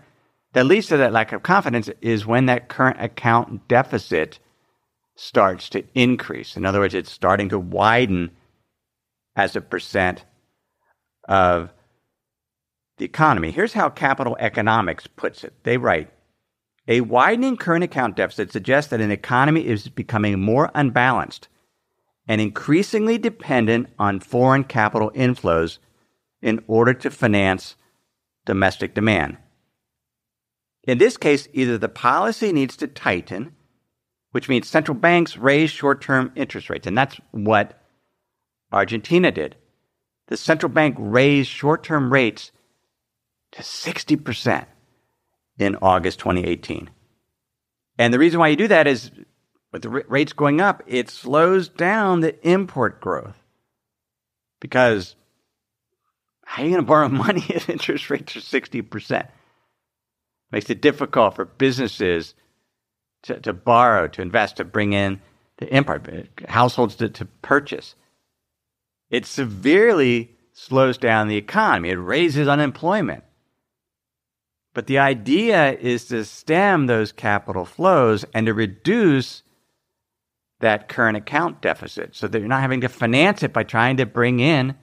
that 0.55 0.67
leads 0.67 0.89
to 0.89 0.97
that 0.97 1.13
lack 1.13 1.33
of 1.33 1.45
confidence, 1.45 1.89
is 2.03 2.27
when 2.27 2.47
that 2.47 2.69
current 2.69 3.01
account 3.01 3.69
deficit 3.69 4.41
starts 5.15 5.69
to 5.69 5.85
increase. 5.95 6.57
In 6.57 6.67
other 6.67 6.81
words, 6.81 6.95
it's 6.95 7.13
starting 7.13 7.49
to 7.51 7.61
widen 7.61 8.33
as 9.37 9.55
a 9.55 9.61
percent 9.61 10.25
of 11.29 11.73
the 12.97 13.05
economy. 13.05 13.53
Here's 13.53 13.73
how 13.73 13.89
Capital 13.89 14.37
Economics 14.41 15.07
puts 15.07 15.45
it. 15.45 15.55
They 15.63 15.77
write 15.77 16.11
A 16.89 17.03
widening 17.03 17.57
current 17.57 17.85
account 17.85 18.17
deficit 18.17 18.51
suggests 18.51 18.91
that 18.91 19.01
an 19.01 19.13
economy 19.13 19.65
is 19.65 19.87
becoming 19.87 20.41
more 20.41 20.73
unbalanced 20.75 21.47
and 22.29 22.41
increasingly 22.41 23.17
dependent 23.17 23.89
on 23.99 24.21
foreign 24.21 24.63
capital 24.63 25.11
inflows 25.13 25.79
in 26.43 26.63
order 26.69 26.93
to 26.93 27.11
finance 27.11 27.75
domestic 28.45 28.95
demand. 28.95 29.39
In 30.85 30.99
this 30.99 31.17
case, 31.17 31.49
either 31.53 31.79
the 31.79 31.89
policy 31.89 32.53
needs 32.53 32.77
to 32.77 32.87
tighten, 32.87 33.55
which 34.33 34.49
means 34.49 34.69
central 34.69 34.97
banks 34.97 35.37
raise 35.37 35.71
short 35.71 36.03
term 36.03 36.31
interest 36.37 36.71
rates, 36.71 36.87
and 36.87 36.97
that's 36.97 37.17
what 37.31 37.83
Argentina 38.71 39.33
did. 39.33 39.57
The 40.29 40.37
central 40.37 40.71
bank 40.71 40.97
raised 40.99 41.49
short 41.49 41.83
term 41.83 42.13
rates 42.13 42.53
to 43.53 43.63
60% 43.63 44.67
in 45.59 45.77
August 45.81 46.19
2018. 46.19 46.91
And 47.99 48.15
the 48.15 48.19
reason 48.19 48.39
why 48.39 48.49
you 48.49 48.57
do 48.57 48.69
that 48.69 48.87
is 48.87 49.11
with 49.79 49.93
the 49.93 50.05
rates 50.09 50.33
going 50.33 50.61
up, 50.61 50.83
it 50.87 51.09
slows 51.09 51.69
down 51.69 52.21
the 52.21 52.37
import 52.49 53.01
growth. 53.01 53.37
Because 54.61 55.15
how 56.45 56.63
are 56.63 56.67
you 56.67 56.73
going 56.73 56.83
to 56.83 56.89
borrow 56.89 57.09
money 57.09 57.45
if 57.49 57.69
interest 57.69 58.11
rates 58.11 58.37
are 58.37 58.41
60%? 58.41 59.29
Makes 60.51 60.71
it 60.71 60.83
difficult 60.83 61.37
for 61.37 61.45
businesses 61.45 62.35
to, 63.23 63.39
to 63.41 63.53
borrow, 63.53 64.09
to 64.09 64.23
invest, 64.23 64.57
to 64.57 64.65
bring 64.65 64.95
in 64.95 65.21
the 65.59 65.73
import, 65.73 66.09
households 66.49 66.97
to, 66.97 67.09
to 67.11 67.27
purchase. 67.43 67.95
It 69.11 69.27
severely 69.27 70.37
slows 70.55 70.99
down 70.99 71.29
the 71.29 71.37
economy. 71.37 71.91
It 71.91 71.97
raises 71.97 72.49
unemployment. 72.49 73.23
But 74.75 74.89
the 74.89 74.99
idea 74.99 75.73
is 75.73 76.07
to 76.07 76.25
stem 76.25 76.87
those 76.87 77.13
capital 77.13 77.65
flows 77.65 78.25
and 78.35 78.47
to 78.47 78.55
reduce 78.55 79.43
that 80.61 80.89
current 80.89 81.17
account 81.17 81.61
deficit 81.61 82.17
so 82.17 82.27
that 82.27 82.39
you're 82.39 82.49
not 82.49 82.63
having 82.63 82.81
to 82.81 82.89
finance 82.89 83.43
it 83.43 83.53
by 83.53 83.63
trying 83.63 83.97
to 83.97 84.07
bring 84.07 84.41
in 84.41 84.75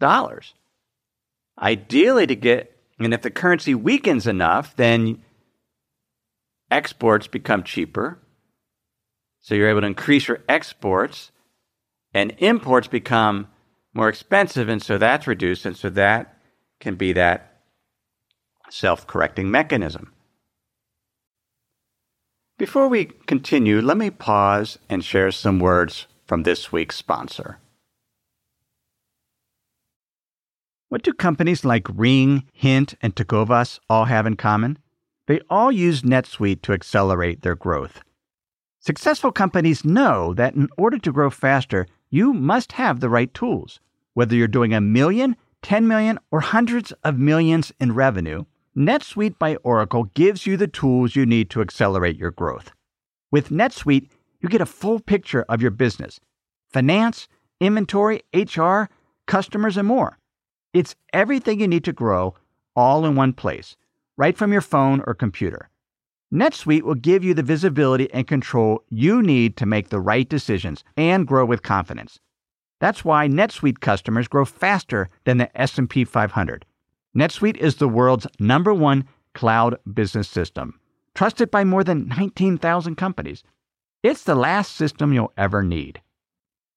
dollars. 0.00 0.54
Ideally, 1.60 2.26
to 2.26 2.34
get, 2.34 2.76
and 2.98 3.14
if 3.14 3.22
the 3.22 3.30
currency 3.30 3.74
weakens 3.74 4.26
enough, 4.26 4.74
then 4.76 5.22
exports 6.70 7.26
become 7.26 7.62
cheaper. 7.62 8.18
So 9.40 9.54
you're 9.54 9.68
able 9.68 9.82
to 9.82 9.86
increase 9.86 10.26
your 10.26 10.42
exports, 10.48 11.30
and 12.12 12.34
imports 12.38 12.88
become 12.88 13.48
more 13.92 14.08
expensive, 14.08 14.68
and 14.68 14.82
so 14.82 14.98
that's 14.98 15.26
reduced, 15.26 15.66
and 15.66 15.76
so 15.76 15.90
that 15.90 16.38
can 16.80 16.96
be 16.96 17.12
that 17.12 17.60
self 18.70 19.06
correcting 19.06 19.50
mechanism. 19.50 20.12
Before 22.56 22.86
we 22.86 23.06
continue, 23.26 23.80
let 23.80 23.96
me 23.96 24.10
pause 24.10 24.78
and 24.88 25.04
share 25.04 25.32
some 25.32 25.58
words 25.58 26.06
from 26.24 26.44
this 26.44 26.70
week's 26.70 26.94
sponsor. 26.94 27.58
What 30.88 31.02
do 31.02 31.12
companies 31.12 31.64
like 31.64 31.88
Ring, 31.92 32.44
Hint, 32.52 32.94
and 33.02 33.16
Tecovas 33.16 33.80
all 33.90 34.04
have 34.04 34.24
in 34.24 34.36
common? 34.36 34.78
They 35.26 35.40
all 35.50 35.72
use 35.72 36.02
NetSuite 36.02 36.62
to 36.62 36.72
accelerate 36.72 37.42
their 37.42 37.56
growth. 37.56 38.02
Successful 38.78 39.32
companies 39.32 39.84
know 39.84 40.32
that 40.34 40.54
in 40.54 40.68
order 40.78 40.98
to 40.98 41.10
grow 41.10 41.30
faster, 41.30 41.88
you 42.08 42.32
must 42.32 42.72
have 42.72 43.00
the 43.00 43.10
right 43.10 43.34
tools. 43.34 43.80
Whether 44.12 44.36
you're 44.36 44.46
doing 44.46 44.72
a 44.72 44.80
million, 44.80 45.34
10 45.62 45.88
million, 45.88 46.20
or 46.30 46.38
hundreds 46.38 46.92
of 47.02 47.18
millions 47.18 47.72
in 47.80 47.94
revenue, 47.94 48.44
NetSuite 48.76 49.38
by 49.38 49.54
Oracle 49.56 50.10
gives 50.14 50.48
you 50.48 50.56
the 50.56 50.66
tools 50.66 51.14
you 51.14 51.24
need 51.24 51.48
to 51.50 51.60
accelerate 51.60 52.16
your 52.16 52.32
growth. 52.32 52.72
With 53.30 53.50
NetSuite, 53.50 54.08
you 54.40 54.48
get 54.48 54.60
a 54.60 54.66
full 54.66 54.98
picture 54.98 55.44
of 55.48 55.62
your 55.62 55.70
business 55.70 56.18
finance, 56.72 57.28
inventory, 57.60 58.22
HR, 58.34 58.86
customers, 59.28 59.76
and 59.76 59.86
more. 59.86 60.18
It's 60.72 60.96
everything 61.12 61.60
you 61.60 61.68
need 61.68 61.84
to 61.84 61.92
grow 61.92 62.34
all 62.74 63.06
in 63.06 63.14
one 63.14 63.32
place, 63.32 63.76
right 64.16 64.36
from 64.36 64.50
your 64.50 64.60
phone 64.60 65.04
or 65.06 65.14
computer. 65.14 65.70
NetSuite 66.32 66.82
will 66.82 66.96
give 66.96 67.22
you 67.22 67.32
the 67.32 67.44
visibility 67.44 68.12
and 68.12 68.26
control 68.26 68.82
you 68.88 69.22
need 69.22 69.56
to 69.58 69.66
make 69.66 69.90
the 69.90 70.00
right 70.00 70.28
decisions 70.28 70.82
and 70.96 71.28
grow 71.28 71.44
with 71.44 71.62
confidence. 71.62 72.18
That's 72.80 73.04
why 73.04 73.28
NetSuite 73.28 73.78
customers 73.78 74.26
grow 74.26 74.44
faster 74.44 75.10
than 75.22 75.38
the 75.38 75.56
S&P 75.60 76.04
500 76.04 76.66
NetSuite 77.16 77.56
is 77.58 77.76
the 77.76 77.88
world's 77.88 78.26
number 78.40 78.74
one 78.74 79.06
cloud 79.34 79.78
business 79.92 80.28
system, 80.28 80.80
trusted 81.14 81.50
by 81.50 81.64
more 81.64 81.84
than 81.84 82.08
19,000 82.08 82.96
companies. 82.96 83.44
It's 84.02 84.24
the 84.24 84.34
last 84.34 84.74
system 84.74 85.12
you'll 85.12 85.32
ever 85.36 85.62
need. 85.62 86.00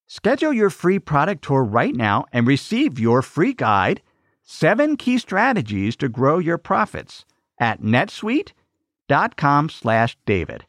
Schedule 0.07 0.53
your 0.53 0.69
free 0.69 0.99
product 0.99 1.43
tour 1.43 1.63
right 1.63 1.93
now 1.93 2.25
and 2.31 2.47
receive 2.47 2.99
your 2.99 3.21
free 3.21 3.53
guide, 3.53 4.01
Seven 4.43 4.95
Key 4.95 5.17
Strategies 5.17 5.97
to 5.97 6.07
Grow 6.07 6.39
Your 6.39 6.57
Profits, 6.57 7.25
at 7.59 7.81
netsuite.com 7.81 9.69
slash 9.69 10.17
David. 10.25 10.65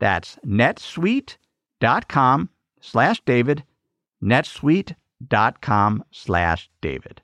That's 0.00 0.38
netsuite.com 0.46 2.48
slash 2.80 3.20
David, 3.26 3.64
netsuite.com 4.22 6.04
slash 6.10 6.70
David. 6.80 7.22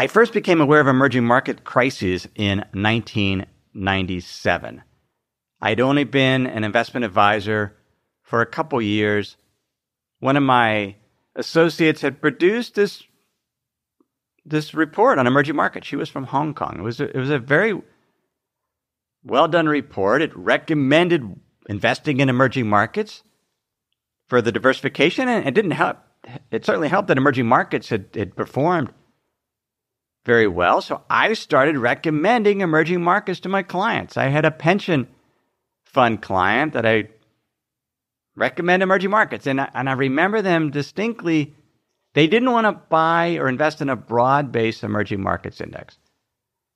I 0.00 0.06
first 0.06 0.32
became 0.32 0.60
aware 0.60 0.80
of 0.80 0.86
emerging 0.86 1.24
market 1.24 1.64
crises 1.64 2.28
in 2.36 2.58
1997. 2.72 4.82
I'd 5.60 5.80
only 5.80 6.04
been 6.04 6.46
an 6.46 6.62
investment 6.62 7.04
advisor 7.04 7.76
for 8.22 8.40
a 8.40 8.46
couple 8.46 8.80
years. 8.80 9.36
One 10.20 10.36
of 10.36 10.44
my 10.44 10.94
associates 11.34 12.02
had 12.02 12.20
produced 12.20 12.76
this 12.76 13.02
this 14.44 14.72
report 14.72 15.18
on 15.18 15.26
emerging 15.26 15.56
markets. 15.56 15.88
She 15.88 15.96
was 15.96 16.08
from 16.08 16.22
Hong 16.24 16.54
Kong. 16.54 16.76
It 16.78 16.82
was 16.82 17.00
a, 17.00 17.14
it 17.14 17.18
was 17.18 17.30
a 17.30 17.40
very 17.40 17.82
well 19.24 19.48
done 19.48 19.68
report. 19.68 20.22
It 20.22 20.30
recommended 20.36 21.40
investing 21.68 22.20
in 22.20 22.28
emerging 22.28 22.68
markets 22.68 23.24
for 24.28 24.40
the 24.40 24.52
diversification, 24.52 25.28
and 25.28 25.44
it 25.46 25.54
didn't 25.54 25.72
help. 25.72 25.98
It 26.52 26.64
certainly 26.64 26.88
helped 26.88 27.08
that 27.08 27.18
emerging 27.18 27.46
markets 27.46 27.88
had, 27.88 28.10
had 28.14 28.36
performed 28.36 28.92
very 30.28 30.46
well. 30.46 30.82
So 30.82 31.00
I 31.08 31.32
started 31.32 31.78
recommending 31.78 32.60
emerging 32.60 33.02
markets 33.02 33.40
to 33.40 33.48
my 33.48 33.62
clients. 33.62 34.18
I 34.18 34.26
had 34.26 34.44
a 34.44 34.50
pension 34.50 35.08
fund 35.86 36.20
client 36.20 36.74
that 36.74 36.84
I 36.84 37.08
recommend 38.36 38.82
emerging 38.82 39.10
markets. 39.10 39.46
And 39.46 39.58
I, 39.58 39.70
and 39.72 39.88
I 39.88 39.94
remember 39.94 40.42
them 40.42 40.70
distinctly. 40.70 41.54
They 42.12 42.26
didn't 42.26 42.52
want 42.52 42.66
to 42.66 42.72
buy 42.72 43.38
or 43.38 43.48
invest 43.48 43.80
in 43.80 43.88
a 43.88 43.96
broad 43.96 44.52
based 44.52 44.84
emerging 44.84 45.22
markets 45.22 45.62
index. 45.62 45.96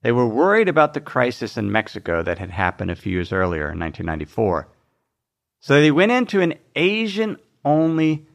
They 0.00 0.12
were 0.12 0.26
worried 0.26 0.70
about 0.70 0.94
the 0.94 1.02
crisis 1.02 1.58
in 1.58 1.70
Mexico 1.70 2.22
that 2.22 2.38
had 2.38 2.50
happened 2.50 2.90
a 2.90 2.96
few 2.96 3.12
years 3.12 3.34
earlier 3.34 3.70
in 3.70 3.78
1994. 3.78 4.66
So 5.60 5.74
they 5.74 5.90
went 5.90 6.10
into 6.10 6.40
an 6.40 6.54
Asian 6.74 7.36
only 7.66 8.26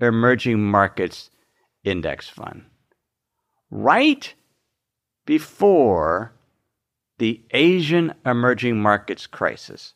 emerging 0.00 0.60
markets 0.64 1.30
index 1.84 2.28
fund. 2.28 2.64
Right 3.70 4.34
before 5.28 6.32
the 7.18 7.38
Asian 7.50 8.14
emerging 8.24 8.80
markets 8.80 9.26
crisis. 9.26 9.92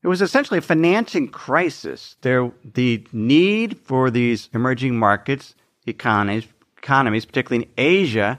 It 0.00 0.06
was 0.06 0.22
essentially 0.22 0.58
a 0.58 0.62
financing 0.62 1.26
crisis. 1.26 2.14
There, 2.20 2.52
the 2.62 3.04
need 3.12 3.78
for 3.78 4.12
these 4.12 4.48
emerging 4.54 4.96
markets 4.96 5.56
economies, 5.88 6.46
economies, 6.78 7.24
particularly 7.24 7.64
in 7.64 7.70
Asia, 7.76 8.38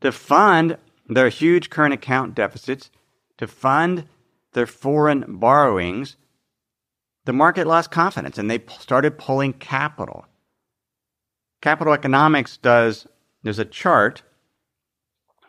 to 0.00 0.10
fund 0.10 0.76
their 1.08 1.28
huge 1.28 1.70
current 1.70 1.94
account 1.94 2.34
deficits, 2.34 2.90
to 3.38 3.46
fund 3.46 4.08
their 4.54 4.66
foreign 4.66 5.24
borrowings, 5.38 6.16
the 7.26 7.32
market 7.32 7.68
lost 7.68 7.92
confidence 7.92 8.38
and 8.38 8.50
they 8.50 8.60
started 8.80 9.18
pulling 9.18 9.52
capital. 9.52 10.26
Capital 11.60 11.92
economics 11.92 12.56
does, 12.56 13.06
there's 13.44 13.60
a 13.60 13.64
chart 13.64 14.22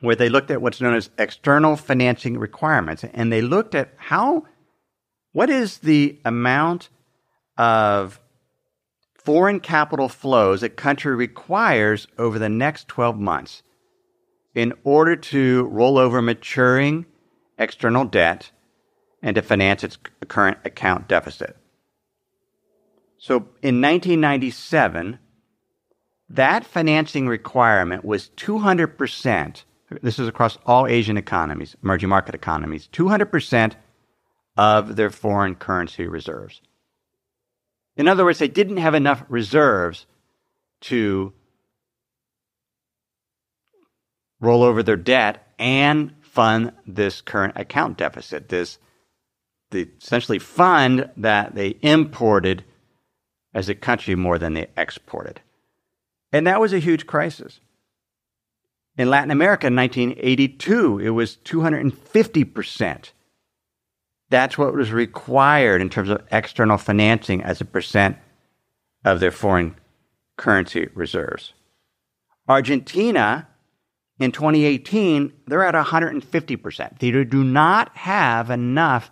where 0.04 0.18
they 0.18 0.28
looked 0.28 0.52
at 0.52 0.62
what's 0.62 0.82
known 0.82 0.96
as 0.96 1.10
external 1.18 1.78
financing 1.78 2.38
requirements. 2.38 3.06
And 3.14 3.32
they 3.32 3.42
looked 3.42 3.74
at 3.74 3.94
how, 3.96 4.44
what 5.32 5.50
is 5.50 5.78
the 5.78 6.20
amount 6.26 6.90
of 7.58 8.20
foreign 9.16 9.62
capital 9.62 10.10
flows 10.10 10.62
a 10.62 10.68
country 10.68 11.16
requires 11.16 12.06
over 12.18 12.38
the 12.38 12.50
next 12.50 12.90
12 12.90 13.18
months 13.18 13.64
in 14.54 14.74
order 14.84 15.16
to 15.16 15.64
roll 15.72 15.98
over 15.98 16.22
maturing 16.22 17.06
external 17.58 18.04
debt 18.04 18.52
and 19.22 19.36
to 19.36 19.42
finance 19.42 19.86
its 19.86 19.98
current 20.28 20.58
account 20.66 21.08
deficit. 21.08 21.56
So 23.18 23.36
in 23.62 23.80
1997, 23.80 25.18
that 26.28 26.66
financing 26.66 27.30
requirement 27.30 28.04
was 28.04 28.32
200%. 28.36 29.64
This 30.02 30.20
is 30.20 30.28
across 30.28 30.58
all 30.66 30.88
Asian 30.88 31.18
economies, 31.18 31.76
emerging 31.84 32.10
market 32.10 32.36
economies, 32.36 32.90
200% 32.92 33.74
of 34.58 34.96
their 34.96 35.10
foreign 35.10 35.56
currency 35.56 36.08
reserves. 36.08 36.62
In 37.96 38.08
other 38.08 38.24
words, 38.24 38.40
they 38.40 38.48
didn't 38.48 38.78
have 38.78 38.96
enough 38.96 39.24
reserves 39.30 40.06
to 40.82 41.34
roll 44.40 44.64
over 44.64 44.84
their 44.84 44.98
debt 44.98 45.48
and 45.58 46.14
fund 46.22 46.72
this 46.86 47.22
current 47.22 47.54
account 47.56 47.98
deficit, 47.98 48.50
this 48.50 48.78
the 49.72 49.90
essentially 50.02 50.40
fund 50.40 51.10
that 51.18 51.56
they 51.56 51.78
imported 51.82 52.64
as 53.54 53.70
a 53.70 53.76
country 53.76 54.16
more 54.16 54.38
than 54.38 54.54
they 54.54 54.68
exported. 54.78 55.42
And 56.32 56.48
that 56.48 56.62
was 56.62 56.74
a 56.74 56.80
huge 56.80 57.06
crisis. 57.06 57.60
In 58.98 59.10
Latin 59.10 59.32
America 59.32 59.68
in 59.68 59.76
1982, 59.76 61.00
it 61.00 61.10
was 61.10 61.38
250%. 61.38 63.12
That's 64.30 64.58
what 64.58 64.74
was 64.74 64.92
required 64.92 65.82
in 65.82 65.90
terms 65.90 66.10
of 66.10 66.24
external 66.32 66.78
financing 66.78 67.42
as 67.44 67.60
a 67.62 67.66
percent 67.66 68.18
of 69.04 69.20
their 69.20 69.32
foreign 69.32 69.76
currency 70.38 70.90
reserves. 70.94 71.54
Argentina 72.48 73.48
in 74.20 74.32
2018, 74.32 75.34
they're 75.48 75.66
at 75.66 75.74
150%. 75.74 77.00
They 77.00 77.12
do 77.12 77.44
not 77.44 77.96
have 77.98 78.50
enough 78.50 79.12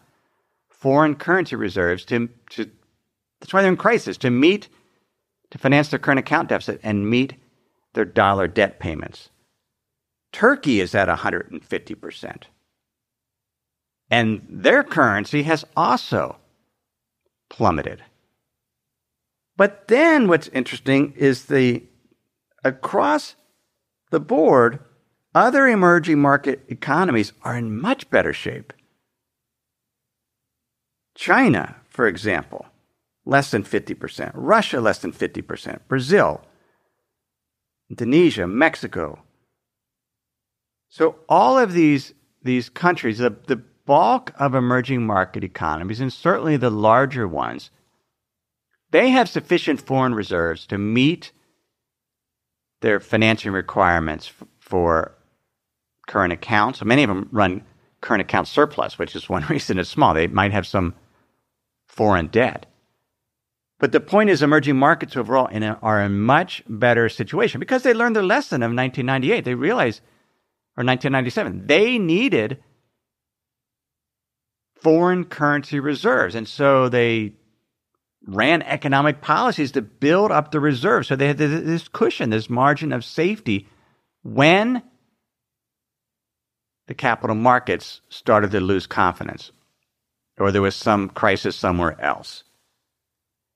foreign 0.70 1.16
currency 1.16 1.56
reserves 1.56 2.06
to, 2.06 2.30
to 2.52 2.70
that's 3.40 3.54
why 3.54 3.62
they're 3.62 3.72
in 3.72 3.78
crisis, 3.78 4.18
to 4.18 4.30
meet, 4.30 4.70
to 5.50 5.58
finance 5.58 5.90
their 5.90 6.00
current 6.00 6.20
account 6.20 6.50
deficit 6.50 6.80
and 6.84 7.10
meet 7.10 7.36
their 7.94 8.06
dollar 8.06 8.48
debt 8.48 8.80
payments. 8.80 9.30
Turkey 10.32 10.80
is 10.80 10.96
at 10.96 11.08
150%. 11.08 12.44
And 14.10 14.46
their 14.50 14.84
currency 14.84 15.44
has 15.44 15.66
also 15.76 16.38
plummeted. 17.50 18.04
But 19.58 19.88
then 19.88 20.28
what's 20.28 20.48
interesting 20.50 21.14
is 21.16 21.46
the 21.46 21.84
across 22.64 23.36
the 24.10 24.20
board, 24.20 24.80
other 25.34 25.68
emerging 25.68 26.20
market 26.20 26.64
economies 26.68 27.34
are 27.44 27.56
in 27.56 27.80
much 27.80 28.10
better 28.10 28.34
shape. 28.34 28.74
China, 31.16 31.78
for 31.88 32.08
example, 32.08 32.66
less 33.26 33.52
than 33.52 33.64
50%. 33.64 34.32
Russia, 34.34 34.82
less 34.82 35.00
than 35.00 35.14
50%. 35.14 35.80
Brazil, 35.88 36.42
Indonesia, 37.90 38.48
Mexico. 38.48 39.20
So 40.92 41.16
all 41.30 41.58
of 41.58 41.72
these, 41.72 42.14
these 42.44 42.68
countries, 42.68 43.20
the, 43.20 43.34
the 43.48 43.56
bulk 43.86 44.34
of 44.38 44.54
emerging 44.54 45.08
market 45.08 45.42
economies, 45.42 46.02
and 46.02 46.12
certainly 46.12 46.58
the 46.58 46.70
larger 46.70 47.26
ones, 47.26 47.72
they 48.92 49.10
have 49.10 49.30
sufficient 49.30 49.82
foreign 49.82 50.14
reserves 50.14 50.68
to 50.68 50.78
meet 50.78 51.32
their 52.82 53.00
financing 53.00 53.54
requirements 53.54 54.34
for 54.60 55.14
current 56.08 56.34
accounts. 56.34 56.80
So 56.80 56.86
many 56.86 57.04
of 57.04 57.08
them 57.08 57.30
run 57.32 57.64
current 58.02 58.22
account 58.22 58.50
surplus, 58.50 59.00
which 59.00 59.16
is 59.16 59.30
one 59.30 59.46
reason 59.50 59.80
it's 59.80 59.90
small. 59.90 60.14
They 60.14 60.28
might 60.28 60.52
have 60.52 60.68
some 60.68 60.94
foreign 61.88 62.28
debt. 62.28 62.66
But 63.80 63.94
the 63.94 64.02
point 64.02 64.30
is, 64.30 64.44
emerging 64.44 64.76
markets 64.76 65.16
overall 65.16 65.48
in 65.48 65.64
a, 65.64 65.80
are 65.82 66.02
in 66.02 66.08
a 66.08 66.10
much 66.10 66.64
better 66.68 67.08
situation 67.08 67.62
because 67.62 67.84
they 67.84 67.94
learned 67.94 68.18
their 68.18 68.24
lesson 68.24 68.62
of 68.62 68.74
1998. 68.74 69.46
They 69.46 69.56
realized, 69.56 70.02
or 70.78 70.84
1997, 70.84 71.68
they 71.68 71.98
needed 71.98 72.64
foreign 74.82 75.26
currency 75.26 75.80
reserves. 75.80 76.36
And 76.36 76.48
so 76.48 76.90
they 76.90 77.34
ran 78.26 78.62
economic 78.64 79.22
policies 79.22 79.72
to 79.74 79.82
build 79.82 80.32
up 80.32 80.52
the 80.52 80.60
reserves. 80.60 81.08
So 81.08 81.16
they 81.16 81.28
had 81.28 81.38
this 81.38 81.88
cushion, 81.88 82.30
this 82.30 82.50
margin 82.50 82.92
of 82.92 83.04
safety 83.04 83.68
when 84.24 84.84
the 86.88 86.94
capital 86.94 87.36
markets 87.36 88.02
started 88.10 88.52
to 88.52 88.60
lose 88.60 88.88
confidence 88.88 89.52
or 90.38 90.52
there 90.52 90.62
was 90.62 90.76
some 90.76 91.10
crisis 91.10 91.56
somewhere 91.56 92.00
else. 92.02 92.44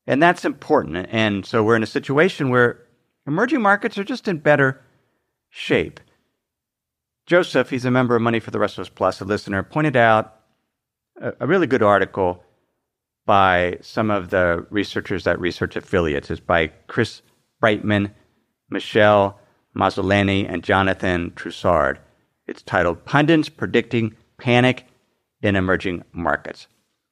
And 0.07 0.21
that's 0.21 0.45
important. 0.45 1.07
And 1.09 1.45
so 1.45 1.63
we're 1.63 1.75
in 1.75 1.83
a 1.83 1.87
situation 1.87 2.49
where 2.49 2.85
emerging 3.25 3.61
markets 3.61 3.97
are 3.97 4.03
just 4.03 4.27
in 4.27 4.37
better 4.37 4.81
shape. 5.49 5.99
Joseph, 7.25 7.71
he's 7.71 7.85
a 7.85 7.91
member 7.91 8.15
of 8.15 8.21
Money 8.21 8.39
for 8.39 8.51
the 8.51 8.59
Rest 8.59 8.77
of 8.77 8.83
Us 8.83 8.89
Plus, 8.89 9.19
a 9.21 9.25
listener, 9.25 9.63
pointed 9.63 9.95
out 9.95 10.35
a, 11.19 11.33
a 11.39 11.47
really 11.47 11.67
good 11.67 11.81
article 11.81 12.43
by 13.25 13.77
some 13.81 14.11
of 14.11 14.29
the 14.29 14.65
researchers 14.69 15.25
at 15.25 15.39
research 15.39 15.75
affiliates. 15.75 16.29
It's 16.29 16.39
by 16.39 16.67
Chris 16.87 17.23
Brightman, 17.59 18.13
Michelle 18.69 19.39
Mazzoleni, 19.75 20.47
and 20.47 20.63
Jonathan 20.63 21.31
Treussard. 21.31 21.97
It's 22.45 22.61
titled 22.61 23.05
Pundits 23.05 23.49
Predicting 23.49 24.15
Panic 24.37 24.85
in 25.41 25.55
Emerging 25.55 26.03
Markets. 26.13 26.67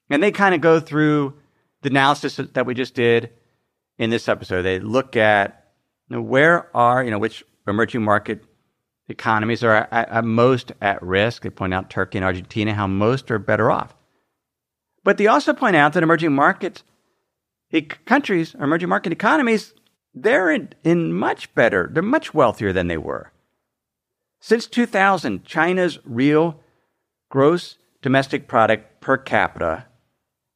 And 0.09 0.21
they 0.21 0.31
kind 0.31 0.53
of 0.53 0.61
go 0.61 0.79
through 0.79 1.33
the 1.81 1.89
analysis 1.89 2.35
that 2.35 2.65
we 2.67 2.75
just 2.75 2.93
did 2.93 3.31
in 3.97 4.11
this 4.11 4.29
episode. 4.29 4.61
They 4.61 4.79
look 4.79 5.15
at 5.15 5.71
you 6.09 6.17
know, 6.17 6.21
where 6.21 6.75
are, 6.75 7.03
you 7.03 7.09
know, 7.09 7.17
which 7.17 7.43
emerging 7.67 8.03
market 8.03 8.43
economies 9.07 9.63
are 9.63 9.87
at, 9.91 10.09
at 10.09 10.23
most 10.23 10.71
at 10.81 11.01
risk. 11.01 11.43
They 11.43 11.49
point 11.49 11.73
out 11.73 11.89
Turkey 11.89 12.17
and 12.17 12.25
Argentina, 12.25 12.73
how 12.73 12.87
most 12.87 13.29
are 13.31 13.39
better 13.39 13.71
off. 13.71 13.95
But 15.03 15.17
they 15.17 15.27
also 15.27 15.53
point 15.53 15.75
out 15.75 15.93
that 15.93 16.03
emerging 16.03 16.33
markets, 16.33 16.83
countries, 18.05 18.55
emerging 18.55 18.89
market 18.89 19.11
economies, 19.11 19.73
they're 20.13 20.51
in, 20.51 20.69
in 20.83 21.13
much 21.13 21.53
better, 21.55 21.89
they're 21.91 22.03
much 22.03 22.33
wealthier 22.33 22.71
than 22.71 22.87
they 22.87 22.97
were. 22.97 23.31
Since 24.39 24.67
2000, 24.67 25.45
China's 25.45 25.99
real 26.05 26.59
gross 27.29 27.77
domestic 28.01 28.47
product 28.47 29.01
per 29.01 29.17
capita 29.17 29.85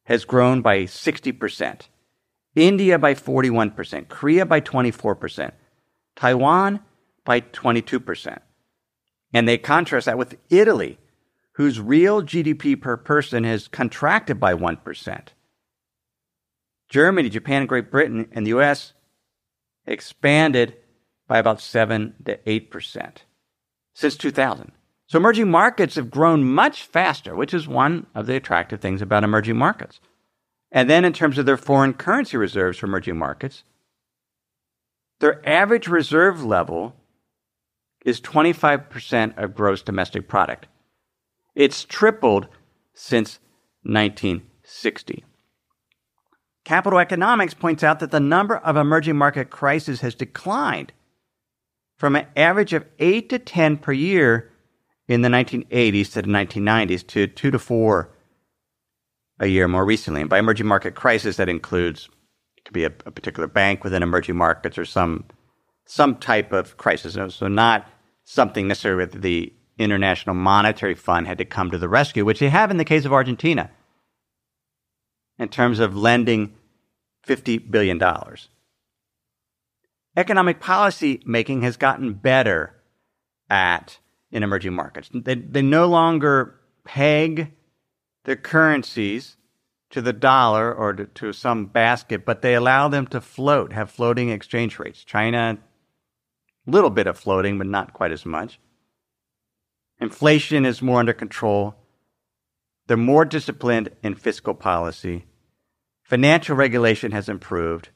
has 0.04 0.24
grown 0.24 0.62
by 0.62 0.84
60%, 0.84 1.88
India 2.54 2.98
by 2.98 3.14
41%, 3.14 4.08
Korea 4.08 4.46
by 4.46 4.60
24%, 4.60 5.52
Taiwan 6.16 6.80
by 7.24 7.40
22%. 7.40 8.38
And 9.32 9.48
they 9.48 9.58
contrast 9.58 10.06
that 10.06 10.18
with 10.18 10.38
Italy, 10.48 10.98
whose 11.52 11.80
real 11.80 12.22
GDP 12.22 12.80
per 12.80 12.96
person 12.96 13.44
has 13.44 13.68
contracted 13.68 14.38
by 14.40 14.54
1%. 14.54 15.28
Germany, 16.88 17.28
Japan, 17.28 17.66
Great 17.66 17.90
Britain, 17.90 18.28
and 18.32 18.46
the 18.46 18.56
US 18.58 18.92
expanded 19.86 20.76
by 21.26 21.38
about 21.38 21.60
7 21.60 22.14
to 22.24 22.36
8% 22.38 23.16
since 23.94 24.16
2000. 24.16 24.72
So 25.08 25.18
emerging 25.18 25.50
markets 25.50 25.96
have 25.96 26.10
grown 26.10 26.44
much 26.44 26.82
faster, 26.82 27.34
which 27.34 27.54
is 27.54 27.66
one 27.66 28.06
of 28.14 28.26
the 28.26 28.36
attractive 28.36 28.80
things 28.80 29.02
about 29.02 29.24
emerging 29.24 29.56
markets. 29.56 30.00
And 30.70 30.88
then 30.88 31.04
in 31.04 31.14
terms 31.14 31.38
of 31.38 31.46
their 31.46 31.56
foreign 31.56 31.94
currency 31.94 32.36
reserves 32.36 32.78
for 32.78 32.86
emerging 32.86 33.16
markets, 33.16 33.64
their 35.20 35.46
average 35.48 35.88
reserve 35.88 36.44
level 36.44 36.94
is 38.04 38.20
25% 38.20 39.36
of 39.36 39.54
gross 39.54 39.82
domestic 39.82 40.28
product. 40.28 40.66
It's 41.54 41.84
tripled 41.84 42.48
since 42.94 43.38
1960. 43.82 45.24
Capital 46.64 46.98
Economics 46.98 47.54
points 47.54 47.82
out 47.82 48.00
that 48.00 48.10
the 48.10 48.20
number 48.20 48.58
of 48.58 48.76
emerging 48.76 49.16
market 49.16 49.50
crises 49.50 50.02
has 50.02 50.14
declined 50.14 50.92
from 51.96 52.14
an 52.14 52.26
average 52.36 52.72
of 52.72 52.84
8 52.98 53.28
to 53.30 53.38
10 53.38 53.78
per 53.78 53.92
year 53.92 54.50
in 55.08 55.22
the 55.22 55.28
1980s 55.28 56.12
to 56.12 56.22
the 56.22 56.28
1990s 56.28 57.06
to 57.06 57.26
two 57.26 57.50
to 57.50 57.58
four 57.58 58.10
a 59.40 59.46
year 59.46 59.66
more 59.66 59.84
recently. 59.84 60.20
And 60.20 60.30
by 60.30 60.38
emerging 60.38 60.66
market 60.66 60.94
crisis, 60.94 61.36
that 61.36 61.48
includes 61.48 62.08
it 62.56 62.64
could 62.64 62.74
be 62.74 62.84
a, 62.84 62.92
a 63.06 63.10
particular 63.10 63.48
bank 63.48 63.82
within 63.82 64.02
emerging 64.02 64.36
markets 64.36 64.76
or 64.76 64.84
some 64.84 65.24
some 65.88 66.16
type 66.16 66.52
of 66.52 66.76
crisis. 66.76 67.16
So 67.34 67.48
not 67.48 67.88
something 68.24 68.68
necessarily 68.68 69.06
that 69.06 69.22
the 69.22 69.52
International 69.78 70.34
Monetary 70.34 70.94
Fund 70.94 71.26
had 71.26 71.38
to 71.38 71.46
come 71.46 71.70
to 71.70 71.78
the 71.78 71.88
rescue, 71.88 72.24
which 72.24 72.40
they 72.40 72.50
have 72.50 72.70
in 72.70 72.76
the 72.76 72.84
case 72.84 73.06
of 73.06 73.12
Argentina, 73.12 73.70
in 75.38 75.48
terms 75.48 75.78
of 75.80 75.96
lending 75.96 76.52
$50 77.26 77.70
billion. 77.70 78.00
Economic 80.14 80.60
policy 80.60 81.22
making 81.24 81.62
has 81.62 81.78
gotten 81.78 82.12
better 82.12 82.74
at 83.48 83.98
in 84.30 84.42
emerging 84.42 84.74
markets. 84.74 85.08
They, 85.14 85.36
they 85.36 85.62
no 85.62 85.86
longer 85.86 86.60
peg 86.84 87.52
their 88.24 88.36
currencies 88.36 89.36
to 89.90 90.02
the 90.02 90.12
dollar 90.12 90.74
or 90.74 90.92
to, 90.92 91.06
to, 91.06 91.32
some 91.32 91.64
basket, 91.64 92.26
but 92.26 92.42
they 92.42 92.54
allow 92.54 92.88
them 92.88 93.06
to 93.06 93.22
float, 93.22 93.72
have 93.72 93.90
floating 93.90 94.28
exchange 94.28 94.78
rates. 94.78 95.02
China 95.02 95.56
little 96.70 96.90
bit 96.90 97.06
of 97.06 97.18
floating, 97.18 97.58
but 97.58 97.66
not 97.66 97.92
quite 97.92 98.12
as 98.12 98.26
much. 98.26 98.58
Inflation 100.00 100.64
is 100.64 100.82
more 100.82 101.00
under 101.00 101.12
control. 101.12 101.74
They're 102.86 102.96
more 102.96 103.24
disciplined 103.24 103.90
in 104.02 104.14
fiscal 104.14 104.54
policy. 104.54 105.26
Financial 106.02 106.56
regulation 106.56 107.12
has 107.12 107.28
improved. 107.28 107.88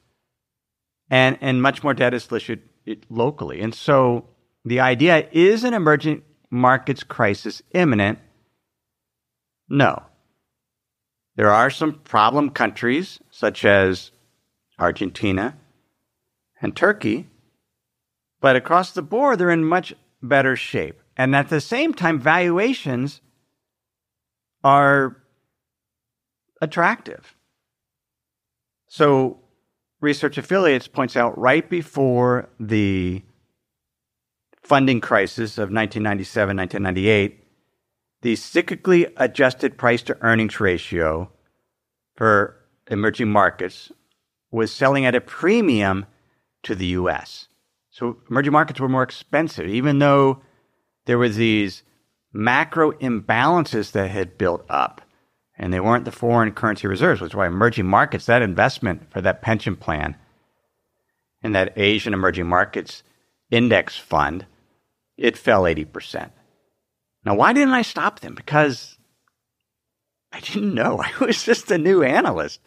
And, 1.09 1.37
and 1.41 1.61
much 1.61 1.83
more 1.83 1.93
debt 1.93 2.13
is 2.13 2.31
issued 2.31 2.61
locally. 3.09 3.61
And 3.61 3.73
so 3.73 4.29
the 4.65 4.79
idea 4.79 5.27
is 5.31 5.63
an 5.63 5.73
emerging 5.73 6.23
markets 6.49 7.03
crisis 7.03 7.61
imminent? 7.73 8.19
No. 9.67 10.03
There 11.35 11.49
are 11.49 11.69
some 11.69 11.99
problem 11.99 12.51
countries, 12.51 13.19
such 13.31 13.65
as 13.65 14.11
Argentina 14.77 15.57
and 16.61 16.75
Turkey, 16.75 17.27
but 18.43 18.57
across 18.57 18.91
the 18.91 19.01
board, 19.01 19.39
they're 19.39 19.49
in 19.49 19.63
much 19.63 19.93
better 20.21 20.57
shape. 20.57 21.01
And 21.15 21.33
at 21.33 21.47
the 21.47 21.61
same 21.61 21.93
time, 21.93 22.19
valuations 22.19 23.21
are 24.65 25.15
attractive. 26.61 27.37
So, 28.89 29.39
Research 30.01 30.37
Affiliates 30.37 30.89
points 30.89 31.15
out 31.15 31.37
right 31.37 31.69
before 31.69 32.49
the 32.59 33.23
funding 34.61 34.99
crisis 34.99 35.57
of 35.57 35.71
1997 35.71 36.57
1998, 36.57 37.45
the 38.23 38.33
cyclically 38.33 39.09
adjusted 39.15 39.77
price 39.77 40.01
to 40.03 40.17
earnings 40.21 40.59
ratio 40.59 41.31
for 42.17 42.57
emerging 42.91 43.31
markets 43.31 43.89
was 44.51 44.69
selling 44.69 45.05
at 45.05 45.15
a 45.15 45.21
premium 45.21 46.05
to 46.63 46.75
the 46.75 46.87
US. 46.87 47.47
So 47.93 48.17
emerging 48.27 48.53
markets 48.53 48.79
were 48.79 48.89
more 48.89 49.03
expensive, 49.03 49.67
even 49.67 49.99
though 49.99 50.41
there 51.05 51.19
were 51.19 51.29
these 51.29 51.83
macro 52.33 52.91
imbalances 52.93 53.91
that 53.91 54.09
had 54.09 54.35
built 54.35 54.65
up. 54.67 55.01
And 55.55 55.71
they 55.71 55.79
weren't 55.79 56.03
the 56.03 56.11
foreign 56.11 56.51
currency 56.53 56.87
reserves, 56.87 57.21
which 57.21 57.33
is 57.33 57.35
why 57.35 57.45
emerging 57.45 57.85
markets, 57.85 58.25
that 58.25 58.41
investment 58.41 59.11
for 59.11 59.21
that 59.21 59.43
pension 59.43 59.75
plan 59.75 60.17
and 61.43 61.53
that 61.53 61.77
Asian 61.77 62.15
emerging 62.15 62.47
markets 62.47 63.03
index 63.51 63.95
fund, 63.95 64.47
it 65.15 65.37
fell 65.37 65.63
80%. 65.63 66.31
Now, 67.23 67.35
why 67.35 67.53
didn't 67.53 67.75
I 67.75 67.83
stop 67.83 68.21
them? 68.21 68.33
Because 68.33 68.97
I 70.31 70.39
didn't 70.39 70.73
know. 70.73 70.99
I 71.03 71.11
was 71.23 71.43
just 71.43 71.69
a 71.69 71.77
new 71.77 72.01
analyst. 72.01 72.59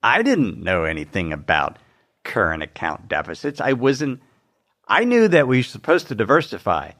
I 0.00 0.22
didn't 0.22 0.62
know 0.62 0.84
anything 0.84 1.32
about 1.32 1.80
current 2.22 2.62
account 2.62 3.08
deficits. 3.08 3.60
I 3.60 3.72
wasn't, 3.72 4.20
I 4.90 5.04
knew 5.04 5.28
that 5.28 5.46
we 5.46 5.58
were 5.58 5.62
supposed 5.62 6.08
to 6.08 6.16
diversify. 6.16 6.90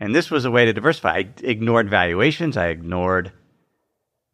And 0.00 0.14
this 0.14 0.30
was 0.30 0.46
a 0.46 0.50
way 0.50 0.64
to 0.64 0.72
diversify. 0.72 1.16
I 1.18 1.28
ignored 1.42 1.90
valuations. 1.90 2.56
I 2.56 2.68
ignored 2.68 3.32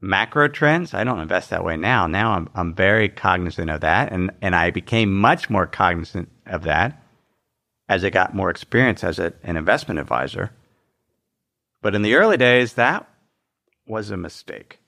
macro 0.00 0.46
trends. 0.46 0.94
I 0.94 1.02
don't 1.02 1.18
invest 1.18 1.50
that 1.50 1.64
way 1.64 1.76
now. 1.76 2.06
Now 2.06 2.34
I'm, 2.34 2.48
I'm 2.54 2.74
very 2.74 3.08
cognizant 3.08 3.70
of 3.70 3.80
that. 3.80 4.12
And, 4.12 4.30
and 4.40 4.54
I 4.54 4.70
became 4.70 5.12
much 5.12 5.50
more 5.50 5.66
cognizant 5.66 6.30
of 6.46 6.62
that 6.62 7.02
as 7.88 8.04
I 8.04 8.10
got 8.10 8.36
more 8.36 8.50
experience 8.50 9.02
as 9.02 9.18
a, 9.18 9.32
an 9.42 9.56
investment 9.56 9.98
advisor. 9.98 10.52
But 11.82 11.96
in 11.96 12.02
the 12.02 12.14
early 12.14 12.36
days, 12.36 12.74
that 12.74 13.08
was 13.84 14.10
a 14.10 14.16
mistake. 14.16 14.78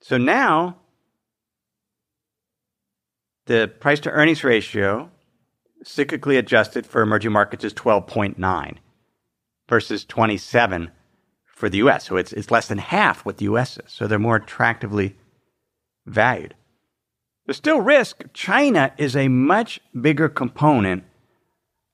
So 0.00 0.18
now, 0.18 0.78
the 3.46 3.68
price 3.68 4.00
to 4.00 4.10
earnings 4.10 4.42
ratio, 4.42 5.10
cyclically 5.84 6.38
adjusted 6.38 6.86
for 6.86 7.02
emerging 7.02 7.32
markets, 7.32 7.64
is 7.64 7.74
12.9 7.74 8.76
versus 9.68 10.04
27 10.04 10.90
for 11.44 11.68
the 11.68 11.78
US. 11.78 12.06
So 12.06 12.16
it's, 12.16 12.32
it's 12.32 12.50
less 12.50 12.68
than 12.68 12.78
half 12.78 13.24
what 13.24 13.38
the 13.38 13.44
US 13.46 13.78
is. 13.78 13.92
So 13.92 14.06
they're 14.06 14.18
more 14.18 14.36
attractively 14.36 15.16
valued. 16.06 16.54
There's 17.46 17.56
still 17.56 17.80
risk. 17.80 18.24
China 18.32 18.92
is 18.96 19.14
a 19.14 19.28
much 19.28 19.80
bigger 19.98 20.28
component 20.28 21.04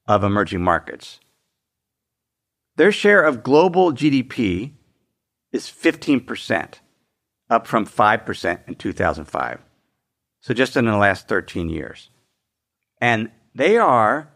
of 0.07 0.25
emerging 0.25 0.63
markets. 0.63 1.21
Their 2.77 2.93
share 2.93 3.23
of 3.23 3.43
global 3.43 3.93
GDP 3.93 4.73
is 5.53 5.67
15%, 5.67 6.75
up 7.51 7.67
from 7.67 7.85
5% 7.85 8.69
in 8.69 8.75
2005. 8.77 9.61
So 10.41 10.55
just 10.55 10.77
in 10.77 10.87
the 10.87 10.97
last 10.97 11.29
13 11.29 11.69
years. 11.69 12.11
And 13.01 13.31
they 13.55 13.77
are 13.77 14.29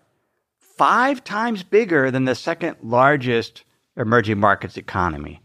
five 0.58 1.22
times 1.24 1.62
bigger 1.62 2.10
than 2.10 2.24
the 2.24 2.34
second 2.34 2.76
largest 2.82 3.64
emerging 3.96 4.38
markets 4.38 4.76
economy, 4.76 5.40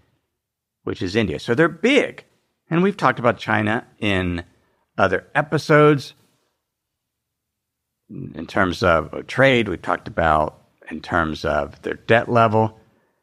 which 0.84 1.02
is 1.02 1.16
India. 1.16 1.40
So 1.40 1.54
they're 1.54 1.70
big. 1.70 2.26
And 2.70 2.84
we've 2.84 2.98
talked 2.98 3.20
about 3.20 3.38
China 3.38 3.86
in 4.00 4.44
other 4.98 5.28
episodes 5.34 6.14
in 8.10 8.48
terms 8.48 8.82
of 8.82 9.28
trade, 9.28 9.68
We've 9.68 9.82
talked 9.82 10.08
about 10.08 10.62
in 10.90 11.02
terms 11.02 11.46
of 11.46 11.82
their 11.84 11.94
debt 11.94 12.30
level. 12.30 12.80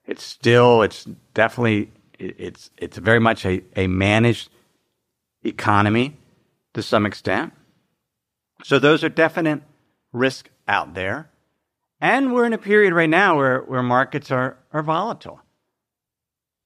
It's 0.07 0.23
still, 0.23 0.83
it's 0.83 1.05
definitely, 1.35 1.91
it's 2.19 2.71
it's 2.79 2.97
very 2.97 3.19
much 3.19 3.45
a, 3.45 3.63
a 3.75 3.89
managed 3.89 4.49
economy 5.45 6.17
to 6.75 6.83
some 6.83 7.05
extent. 7.05 7.53
So 8.63 8.79
those 8.79 9.03
are 9.03 9.09
definite 9.09 9.63
risks 10.17 10.51
out 10.67 10.95
there. 10.95 11.31
And 12.01 12.33
we're 12.33 12.47
in 12.47 12.53
a 12.53 12.59
period 12.59 12.93
right 12.93 13.09
now 13.09 13.37
where, 13.37 13.61
where 13.61 13.83
markets 13.83 14.31
are, 14.31 14.59
are 14.73 14.83
volatile. 14.83 15.41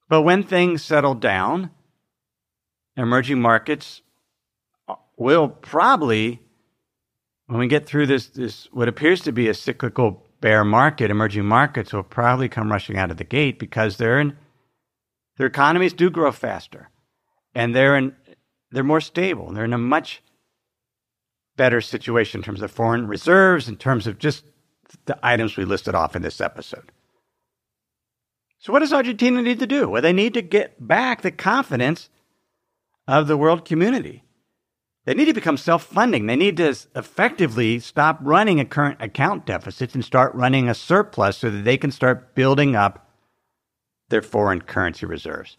But 0.09 0.23
when 0.23 0.43
things 0.43 0.83
settle 0.83 1.15
down, 1.15 1.71
emerging 2.97 3.41
markets 3.41 4.03
will 5.17 5.49
probably 5.49 6.41
when 7.51 7.59
we 7.59 7.67
get 7.67 7.85
through 7.85 8.07
this, 8.07 8.29
this 8.29 8.69
what 8.71 8.87
appears 8.87 9.23
to 9.23 9.33
be 9.33 9.49
a 9.49 9.55
cyclical 9.55 10.25
bear 10.41 10.65
market, 10.65 11.11
emerging 11.11 11.47
markets 11.47 11.93
will 11.93 12.05
probably 12.05 12.49
come 12.49 12.71
rushing 12.71 12.97
out 12.97 13.11
of 13.11 13.17
the 13.17 13.25
gate 13.25 13.59
because 13.59 13.97
they're 13.97 14.21
in 14.21 14.37
their 15.37 15.49
economies 15.49 15.93
do 15.93 16.11
grow 16.11 16.31
faster, 16.31 16.91
and 17.53 17.75
they're 17.75 17.97
in 17.97 18.15
they're 18.71 18.85
more 18.85 19.01
stable. 19.01 19.53
They're 19.53 19.65
in 19.65 19.73
a 19.73 19.79
much 19.79 20.23
better 21.61 21.83
situation 21.83 22.39
in 22.39 22.43
terms 22.43 22.63
of 22.63 22.71
foreign 22.71 23.07
reserves, 23.07 23.69
in 23.69 23.77
terms 23.77 24.07
of 24.07 24.19
just 24.19 24.45
the 25.05 25.19
items 25.23 25.59
we 25.59 25.67
listed 25.67 25.95
off 25.95 26.17
in 26.17 26.23
this 26.23 26.41
episode. 26.41 26.91
So, 28.61 28.73
what 28.73 28.79
does 28.79 28.95
Argentina 28.95 29.43
need 29.43 29.59
to 29.59 29.67
do? 29.67 29.87
Well, 29.87 30.01
they 30.01 30.15
need 30.15 30.33
to 30.33 30.41
get 30.41 30.89
back 30.89 31.21
the 31.21 31.31
confidence 31.31 32.09
of 33.07 33.27
the 33.27 33.37
world 33.37 33.67
community. 33.67 34.25
They 35.05 35.13
need 35.13 35.27
to 35.27 35.35
become 35.35 35.59
self 35.59 35.83
funding. 35.83 36.25
They 36.25 36.37
need 36.37 36.57
to 36.57 36.75
effectively 36.97 37.79
stop 37.79 38.19
running 38.23 38.59
a 38.59 38.65
current 38.65 38.97
account 39.03 39.45
deficit 39.45 39.95
and 39.95 40.03
start 40.03 40.35
running 40.35 40.67
a 40.67 40.75
surplus 40.75 41.37
so 41.37 41.51
that 41.51 41.65
they 41.65 41.77
can 41.77 41.91
start 41.91 42.35
building 42.35 42.75
up 42.75 43.07
their 44.09 44.23
foreign 44.23 44.63
currency 44.63 45.05
reserves. 45.05 45.59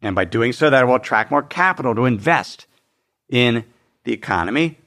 And 0.00 0.14
by 0.14 0.24
doing 0.24 0.52
so, 0.52 0.70
that 0.70 0.86
will 0.86 0.94
attract 0.94 1.32
more 1.32 1.42
capital 1.42 1.96
to 1.96 2.04
invest 2.04 2.68
in 3.28 3.64
the 4.04 4.12
economy. 4.12 4.78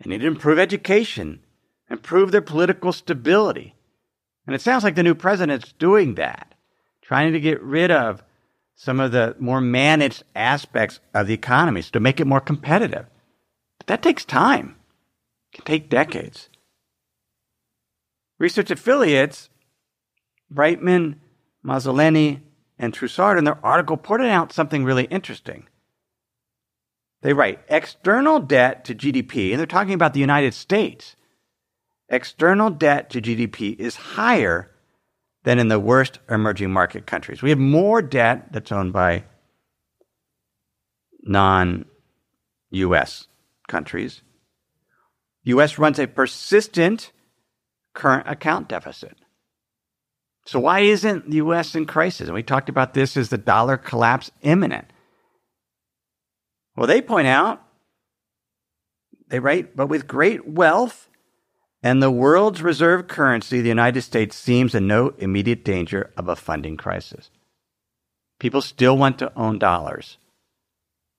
They 0.00 0.10
need 0.10 0.20
to 0.20 0.26
improve 0.26 0.58
education, 0.58 1.40
improve 1.90 2.30
their 2.32 2.40
political 2.40 2.92
stability. 2.92 3.74
And 4.46 4.54
it 4.54 4.60
sounds 4.60 4.84
like 4.84 4.94
the 4.94 5.02
new 5.02 5.14
president's 5.14 5.72
doing 5.72 6.14
that, 6.14 6.54
trying 7.02 7.32
to 7.32 7.40
get 7.40 7.62
rid 7.62 7.90
of 7.90 8.22
some 8.74 9.00
of 9.00 9.12
the 9.12 9.34
more 9.38 9.60
managed 9.60 10.22
aspects 10.36 11.00
of 11.12 11.26
the 11.26 11.34
economy 11.34 11.82
to 11.82 12.00
make 12.00 12.20
it 12.20 12.26
more 12.26 12.40
competitive. 12.40 13.06
But 13.78 13.88
that 13.88 14.02
takes 14.02 14.24
time. 14.24 14.76
It 15.52 15.56
can 15.56 15.64
take 15.64 15.90
decades. 15.90 16.48
Research 18.38 18.70
affiliates, 18.70 19.50
Brightman, 20.48 21.20
Mazzoleni, 21.64 22.40
and 22.78 22.94
Treussard 22.94 23.36
in 23.36 23.44
their 23.44 23.58
article 23.64 23.96
pointed 23.96 24.28
out 24.28 24.52
something 24.52 24.84
really 24.84 25.04
interesting. 25.06 25.66
They 27.22 27.32
write 27.32 27.60
external 27.68 28.38
debt 28.38 28.84
to 28.84 28.94
GDP, 28.94 29.50
and 29.50 29.58
they're 29.58 29.66
talking 29.66 29.94
about 29.94 30.14
the 30.14 30.20
United 30.20 30.54
States. 30.54 31.16
External 32.08 32.70
debt 32.70 33.10
to 33.10 33.20
GDP 33.20 33.78
is 33.78 33.96
higher 33.96 34.70
than 35.44 35.58
in 35.58 35.68
the 35.68 35.80
worst 35.80 36.20
emerging 36.30 36.70
market 36.70 37.06
countries. 37.06 37.42
We 37.42 37.50
have 37.50 37.58
more 37.58 38.02
debt 38.02 38.52
that's 38.52 38.72
owned 38.72 38.92
by 38.92 39.24
non 41.22 41.84
US 42.70 43.26
countries. 43.66 44.22
The 45.44 45.50
US 45.58 45.78
runs 45.78 45.98
a 45.98 46.06
persistent 46.06 47.12
current 47.94 48.28
account 48.28 48.68
deficit. 48.68 49.16
So, 50.46 50.58
why 50.60 50.80
isn't 50.80 51.28
the 51.28 51.36
US 51.38 51.74
in 51.74 51.84
crisis? 51.84 52.28
And 52.28 52.34
we 52.34 52.42
talked 52.42 52.68
about 52.68 52.94
this 52.94 53.16
as 53.16 53.28
the 53.28 53.38
dollar 53.38 53.76
collapse 53.76 54.30
imminent. 54.42 54.86
Well, 56.78 56.86
they 56.86 57.02
point 57.02 57.26
out, 57.26 57.60
they 59.26 59.40
write, 59.40 59.74
but 59.74 59.88
with 59.88 60.06
great 60.06 60.46
wealth 60.46 61.10
And 61.82 62.02
the 62.02 62.10
world's 62.10 62.60
reserve 62.62 63.06
currency, 63.06 63.60
the 63.60 63.68
United 63.68 64.02
States, 64.02 64.36
seems 64.36 64.74
in 64.74 64.88
no 64.88 65.10
immediate 65.18 65.64
danger 65.64 66.12
of 66.16 66.28
a 66.28 66.34
funding 66.36 66.76
crisis. 66.76 67.30
People 68.40 68.62
still 68.62 68.96
want 68.96 69.18
to 69.20 69.32
own 69.36 69.58
dollars, 69.60 70.18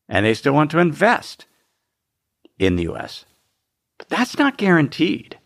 and 0.09 0.25
they 0.25 0.33
still 0.33 0.53
want 0.53 0.71
to 0.71 0.79
invest 0.79 1.45
in 2.57 2.75
the 2.75 2.89
US. 2.91 3.25
But 3.97 4.09
that's 4.09 4.37
not 4.37 4.57
guaranteed. 4.57 5.37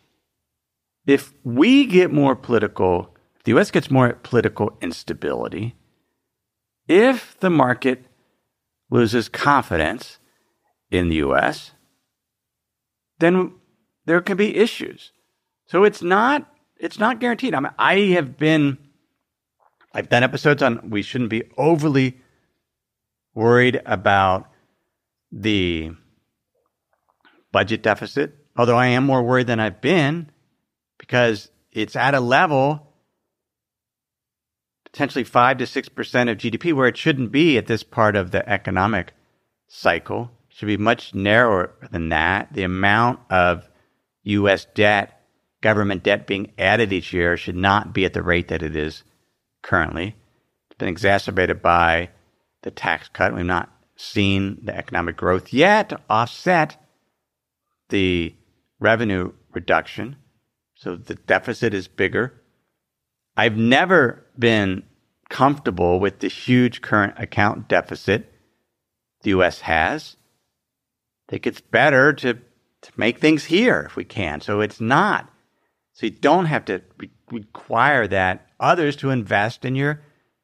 If 1.06 1.34
we 1.44 1.86
get 1.86 2.12
more 2.12 2.36
political, 2.36 3.16
if 3.36 3.44
the 3.44 3.56
US 3.58 3.70
gets 3.70 3.92
more 3.92 4.14
political 4.24 4.78
instability, 4.82 5.76
if 6.88 7.40
the 7.40 7.52
market 7.52 8.06
loses 8.94 9.28
confidence 9.28 10.20
in 10.92 11.10
the 11.10 11.16
US, 11.16 11.72
then 13.18 13.54
there 14.06 14.22
can 14.22 14.38
be 14.38 14.56
issues. 14.56 15.12
So 15.66 15.84
it's 15.84 16.04
not 16.04 16.48
it's 16.78 17.00
not 17.00 17.20
guaranteed. 17.20 17.56
I 17.56 17.60
mean, 17.60 17.74
I 17.80 17.96
have 18.16 18.38
been 18.38 18.78
I've 19.94 20.10
done 20.10 20.24
episodes 20.24 20.62
on 20.62 20.92
we 20.92 21.02
shouldn't 21.02 21.32
be 21.32 21.44
overly 21.58 22.22
worried 23.34 23.82
about 23.88 24.48
the 25.32 25.92
budget 27.52 27.82
deficit, 27.82 28.36
although 28.56 28.78
I 28.78 28.88
am 28.88 29.06
more 29.06 29.24
worried 29.24 29.48
than 29.48 29.60
I've 29.60 29.82
been 29.82 30.30
because 31.00 31.50
it's 31.72 31.96
at 31.96 32.14
a 32.14 32.20
level 32.20 32.93
potentially 34.94 35.24
5 35.24 35.58
to 35.58 35.64
6% 35.66 36.32
of 36.32 36.38
GDP 36.38 36.72
where 36.72 36.88
it 36.88 36.98
shouldn't 36.98 37.32
be 37.32 37.58
at 37.58 37.66
this 37.66 37.84
part 37.84 38.16
of 38.16 38.32
the 38.32 38.48
economic 38.48 39.14
cycle. 39.68 40.30
It 40.50 40.56
should 40.56 40.68
be 40.68 40.78
much 40.78 41.16
narrower 41.16 41.74
than 41.92 42.10
that. 42.10 42.54
The 42.54 42.64
amount 42.64 43.20
of 43.30 43.68
US 44.24 44.66
debt, 44.76 45.20
government 45.62 46.04
debt 46.04 46.28
being 46.28 46.52
added 46.60 46.94
each 46.94 47.12
year 47.12 47.36
should 47.36 47.56
not 47.56 47.92
be 47.92 48.06
at 48.06 48.14
the 48.14 48.22
rate 48.22 48.50
that 48.50 48.62
it 48.62 48.76
is 48.76 49.04
currently. 49.64 50.16
It's 50.70 50.78
been 50.78 50.90
exacerbated 50.90 51.62
by 51.62 52.10
the 52.62 52.70
tax 52.72 53.10
cut. 53.12 53.34
We've 53.34 53.46
not 53.46 53.72
seen 53.96 54.60
the 54.64 54.78
economic 54.78 55.18
growth 55.18 55.52
yet 55.52 55.90
to 55.90 56.00
offset 56.08 56.78
the 57.90 58.36
revenue 58.80 59.34
reduction. 59.54 60.18
So 60.76 60.96
the 60.96 61.16
deficit 61.16 61.74
is 61.74 61.88
bigger. 61.88 62.34
I've 63.36 63.58
never 63.58 64.26
been 64.38 64.84
comfortable 65.30 66.00
with 66.00 66.20
the 66.20 66.28
huge 66.28 66.82
current 66.82 67.16
account 67.18 67.68
deficit 67.68 68.32
the 69.22 69.32
US 69.32 69.62
has. 69.62 70.16
I 71.28 71.32
think 71.32 71.48
it's 71.48 71.62
better 71.62 72.14
to, 72.14 72.34
to 72.36 72.92
make 72.96 73.20
things 73.20 73.46
here 73.46 73.84
if 73.88 73.96
we 73.96 74.04
can. 74.04 74.42
So 74.42 74.62
it's 74.62 74.80
not. 74.80 75.32
So 75.94 76.06
you 76.06 76.12
don't 76.12 76.46
have 76.46 76.66
to 76.66 76.82
re- 76.98 77.10
require 77.32 78.08
that 78.08 78.48
others 78.60 78.96
to 78.98 79.10
invest 79.10 79.66
in 79.66 79.76
your 79.76 80.02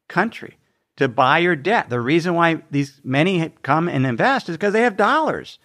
country, 0.08 0.56
to 0.96 1.08
buy 1.08 1.38
your 1.38 1.56
debt. 1.56 1.88
The 1.88 2.00
reason 2.00 2.34
why 2.34 2.62
these 2.70 3.00
many 3.04 3.50
come 3.62 3.88
and 3.88 4.06
invest 4.06 4.48
is 4.48 4.56
because 4.56 4.72
they 4.72 4.82
have 4.82 4.96
dollars 4.96 5.58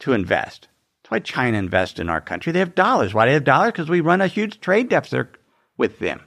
to 0.00 0.12
invest. 0.12 0.68
That's 1.02 1.10
why 1.10 1.18
China 1.20 1.56
invests 1.56 1.98
in 1.98 2.10
our 2.10 2.20
country. 2.20 2.52
They 2.52 2.58
have 2.58 2.74
dollars. 2.74 3.14
Why 3.14 3.24
do 3.24 3.30
they 3.30 3.34
have 3.34 3.44
dollars? 3.44 3.72
Because 3.72 3.88
we 3.88 4.00
run 4.00 4.20
a 4.20 4.26
huge 4.26 4.60
trade 4.60 4.88
deficit 4.90 5.37
with 5.78 5.98
them. 5.98 6.20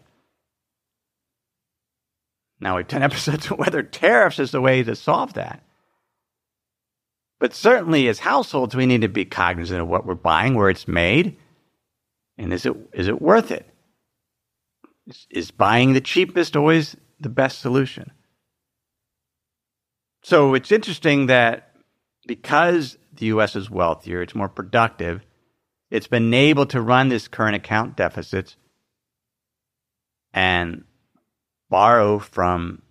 Now 2.59 2.77
we've 2.77 2.87
done 2.87 3.03
episodes 3.03 3.51
on 3.51 3.57
whether 3.57 3.83
tariffs 3.83 4.39
is 4.39 4.51
the 4.51 4.61
way 4.61 4.81
to 4.81 4.95
solve 4.95 5.33
that. 5.33 5.61
But 7.39 7.53
certainly 7.53 8.07
as 8.07 8.19
households, 8.19 8.75
we 8.75 8.85
need 8.85 9.01
to 9.01 9.07
be 9.07 9.25
cognizant 9.25 9.81
of 9.81 9.87
what 9.87 10.05
we're 10.05 10.15
buying, 10.15 10.53
where 10.53 10.69
it's 10.69 10.87
made, 10.87 11.37
and 12.37 12.53
is 12.53 12.65
it 12.65 12.75
is 12.93 13.07
it 13.07 13.21
worth 13.21 13.51
it? 13.51 13.67
Is, 15.07 15.27
is 15.29 15.51
buying 15.51 15.93
the 15.93 16.01
cheapest 16.01 16.55
always 16.55 16.95
the 17.19 17.29
best 17.29 17.59
solution? 17.59 18.11
So 20.23 20.53
it's 20.53 20.71
interesting 20.71 21.25
that 21.27 21.75
because 22.27 22.97
the 23.15 23.25
U.S. 23.27 23.55
is 23.55 23.71
wealthier, 23.71 24.21
it's 24.21 24.35
more 24.35 24.49
productive, 24.49 25.25
it's 25.89 26.07
been 26.07 26.31
able 26.35 26.67
to 26.67 26.79
run 26.79 27.09
this 27.09 27.27
current 27.27 27.55
account 27.55 27.97
deficits 27.97 28.55
and 30.33 30.83
borrow 31.69 32.19
from 32.19 32.81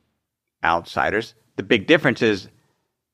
outsiders. 0.65 1.35
The 1.57 1.63
big 1.63 1.87
difference 1.87 2.23
is 2.23 2.49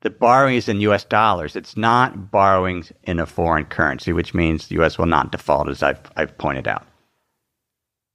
the 0.02 0.10
borrowing 0.10 0.56
is 0.56 0.68
in 0.68 0.80
US 0.80 1.04
dollars. 1.04 1.56
It's 1.56 1.76
not 1.76 2.30
borrowing 2.30 2.84
in 3.02 3.18
a 3.18 3.26
foreign 3.26 3.64
currency, 3.64 4.12
which 4.12 4.34
means 4.34 4.68
the 4.68 4.80
US 4.82 4.98
will 4.98 5.06
not 5.06 5.32
default, 5.32 5.68
as 5.68 5.82
I've, 5.82 6.00
I've 6.16 6.38
pointed 6.38 6.68
out. 6.68 6.86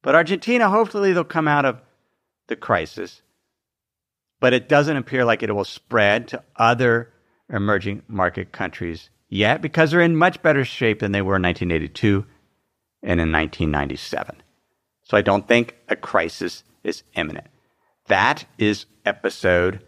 But 0.02 0.16
Argentina, 0.16 0.70
hopefully, 0.70 1.14
they'll 1.14 1.24
come 1.24 1.48
out 1.48 1.66
of 1.66 1.82
the 2.48 2.56
crisis. 2.56 3.22
But 4.40 4.54
it 4.54 4.68
doesn't 4.68 4.98
appear 4.98 5.26
like 5.26 5.44
it 5.44 5.54
will 5.54 5.66
spread 5.66 6.28
to 6.30 6.44
other 6.56 7.12
emerging 7.50 8.04
market 8.08 8.52
countries 8.52 9.10
yet 9.30 9.62
because 9.62 9.92
they're 9.92 10.02
in 10.02 10.16
much 10.16 10.42
better 10.42 10.66
shape 10.66 11.00
than 11.00 11.12
they 11.12 11.22
were 11.22 11.36
in 11.36 11.44
1982 11.44 12.26
and 13.04 13.20
in 13.20 13.32
1997. 13.32 14.42
So 15.12 15.18
I 15.18 15.22
don't 15.22 15.46
think 15.46 15.76
a 15.90 15.98
crisis 15.98 16.64
is 16.86 17.04
imminent. 17.16 17.48
That 18.08 18.46
is 18.58 18.86
episode 19.06 19.84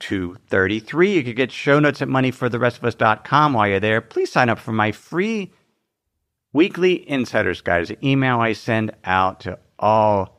233. 0.00 1.12
You 1.12 1.22
can 1.22 1.36
get 1.36 1.52
show 1.52 1.78
notes 1.78 2.02
at 2.02 2.08
moneyfortherestofus.com 2.08 3.52
while 3.52 3.68
you're 3.68 3.78
there. 3.78 4.00
Please 4.00 4.32
sign 4.32 4.48
up 4.48 4.58
for 4.58 4.72
my 4.72 4.90
free 4.90 5.52
weekly 6.52 7.08
insiders 7.08 7.60
guide. 7.60 7.82
It's 7.82 7.90
an 7.92 8.04
email 8.04 8.40
I 8.40 8.54
send 8.54 8.90
out 9.04 9.38
to 9.42 9.60
all 9.78 10.36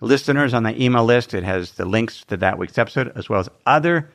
listeners 0.00 0.52
on 0.52 0.64
the 0.64 0.82
email 0.82 1.04
list. 1.04 1.32
It 1.32 1.44
has 1.44 1.70
the 1.70 1.84
links 1.84 2.24
to 2.24 2.36
that 2.38 2.58
week's 2.58 2.78
episode 2.78 3.12
as 3.14 3.28
well 3.28 3.38
as 3.38 3.48
other 3.64 4.10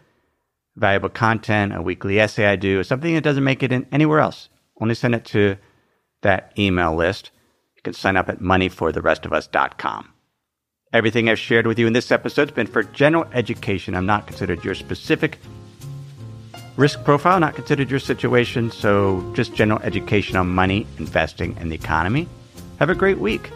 valuable 0.76 1.08
content, 1.08 1.74
a 1.74 1.82
weekly 1.82 2.20
essay 2.20 2.48
I 2.48 2.58
do, 2.58 2.84
something 2.84 3.14
that 3.14 3.24
doesn't 3.24 3.46
make 3.46 3.64
it 3.64 3.72
in 3.72 3.88
anywhere 3.94 4.20
else. 4.20 4.50
Only 4.82 4.94
send 4.94 5.16
it 5.16 5.24
to 5.28 5.56
that 6.22 6.52
email 6.60 6.94
list. 6.94 7.32
You 7.82 7.86
can 7.86 7.94
sign 7.94 8.16
up 8.16 8.30
at 8.30 8.42
moneyfortherestofus.com. 8.42 10.14
Everything 10.94 11.30
I've 11.30 11.40
shared 11.40 11.66
with 11.66 11.80
you 11.80 11.88
in 11.88 11.94
this 11.94 12.12
episode 12.12 12.50
has 12.50 12.56
been 12.56 12.68
for 12.68 12.84
general 12.84 13.26
education. 13.34 13.96
I'm 13.96 14.06
not 14.06 14.28
considered 14.28 14.64
your 14.64 14.76
specific 14.76 15.40
risk 16.78 17.04
profile, 17.04 17.40
not 17.40 17.56
considered 17.56 17.90
your 17.90 18.00
situation. 18.00 18.70
So 18.70 19.28
just 19.34 19.56
general 19.56 19.82
education 19.82 20.36
on 20.36 20.48
money, 20.50 20.86
investing, 21.00 21.58
and 21.58 21.72
the 21.72 21.76
economy. 21.76 22.28
Have 22.78 22.92
a 22.92 22.96
great 22.96 23.18
week. 23.18 23.50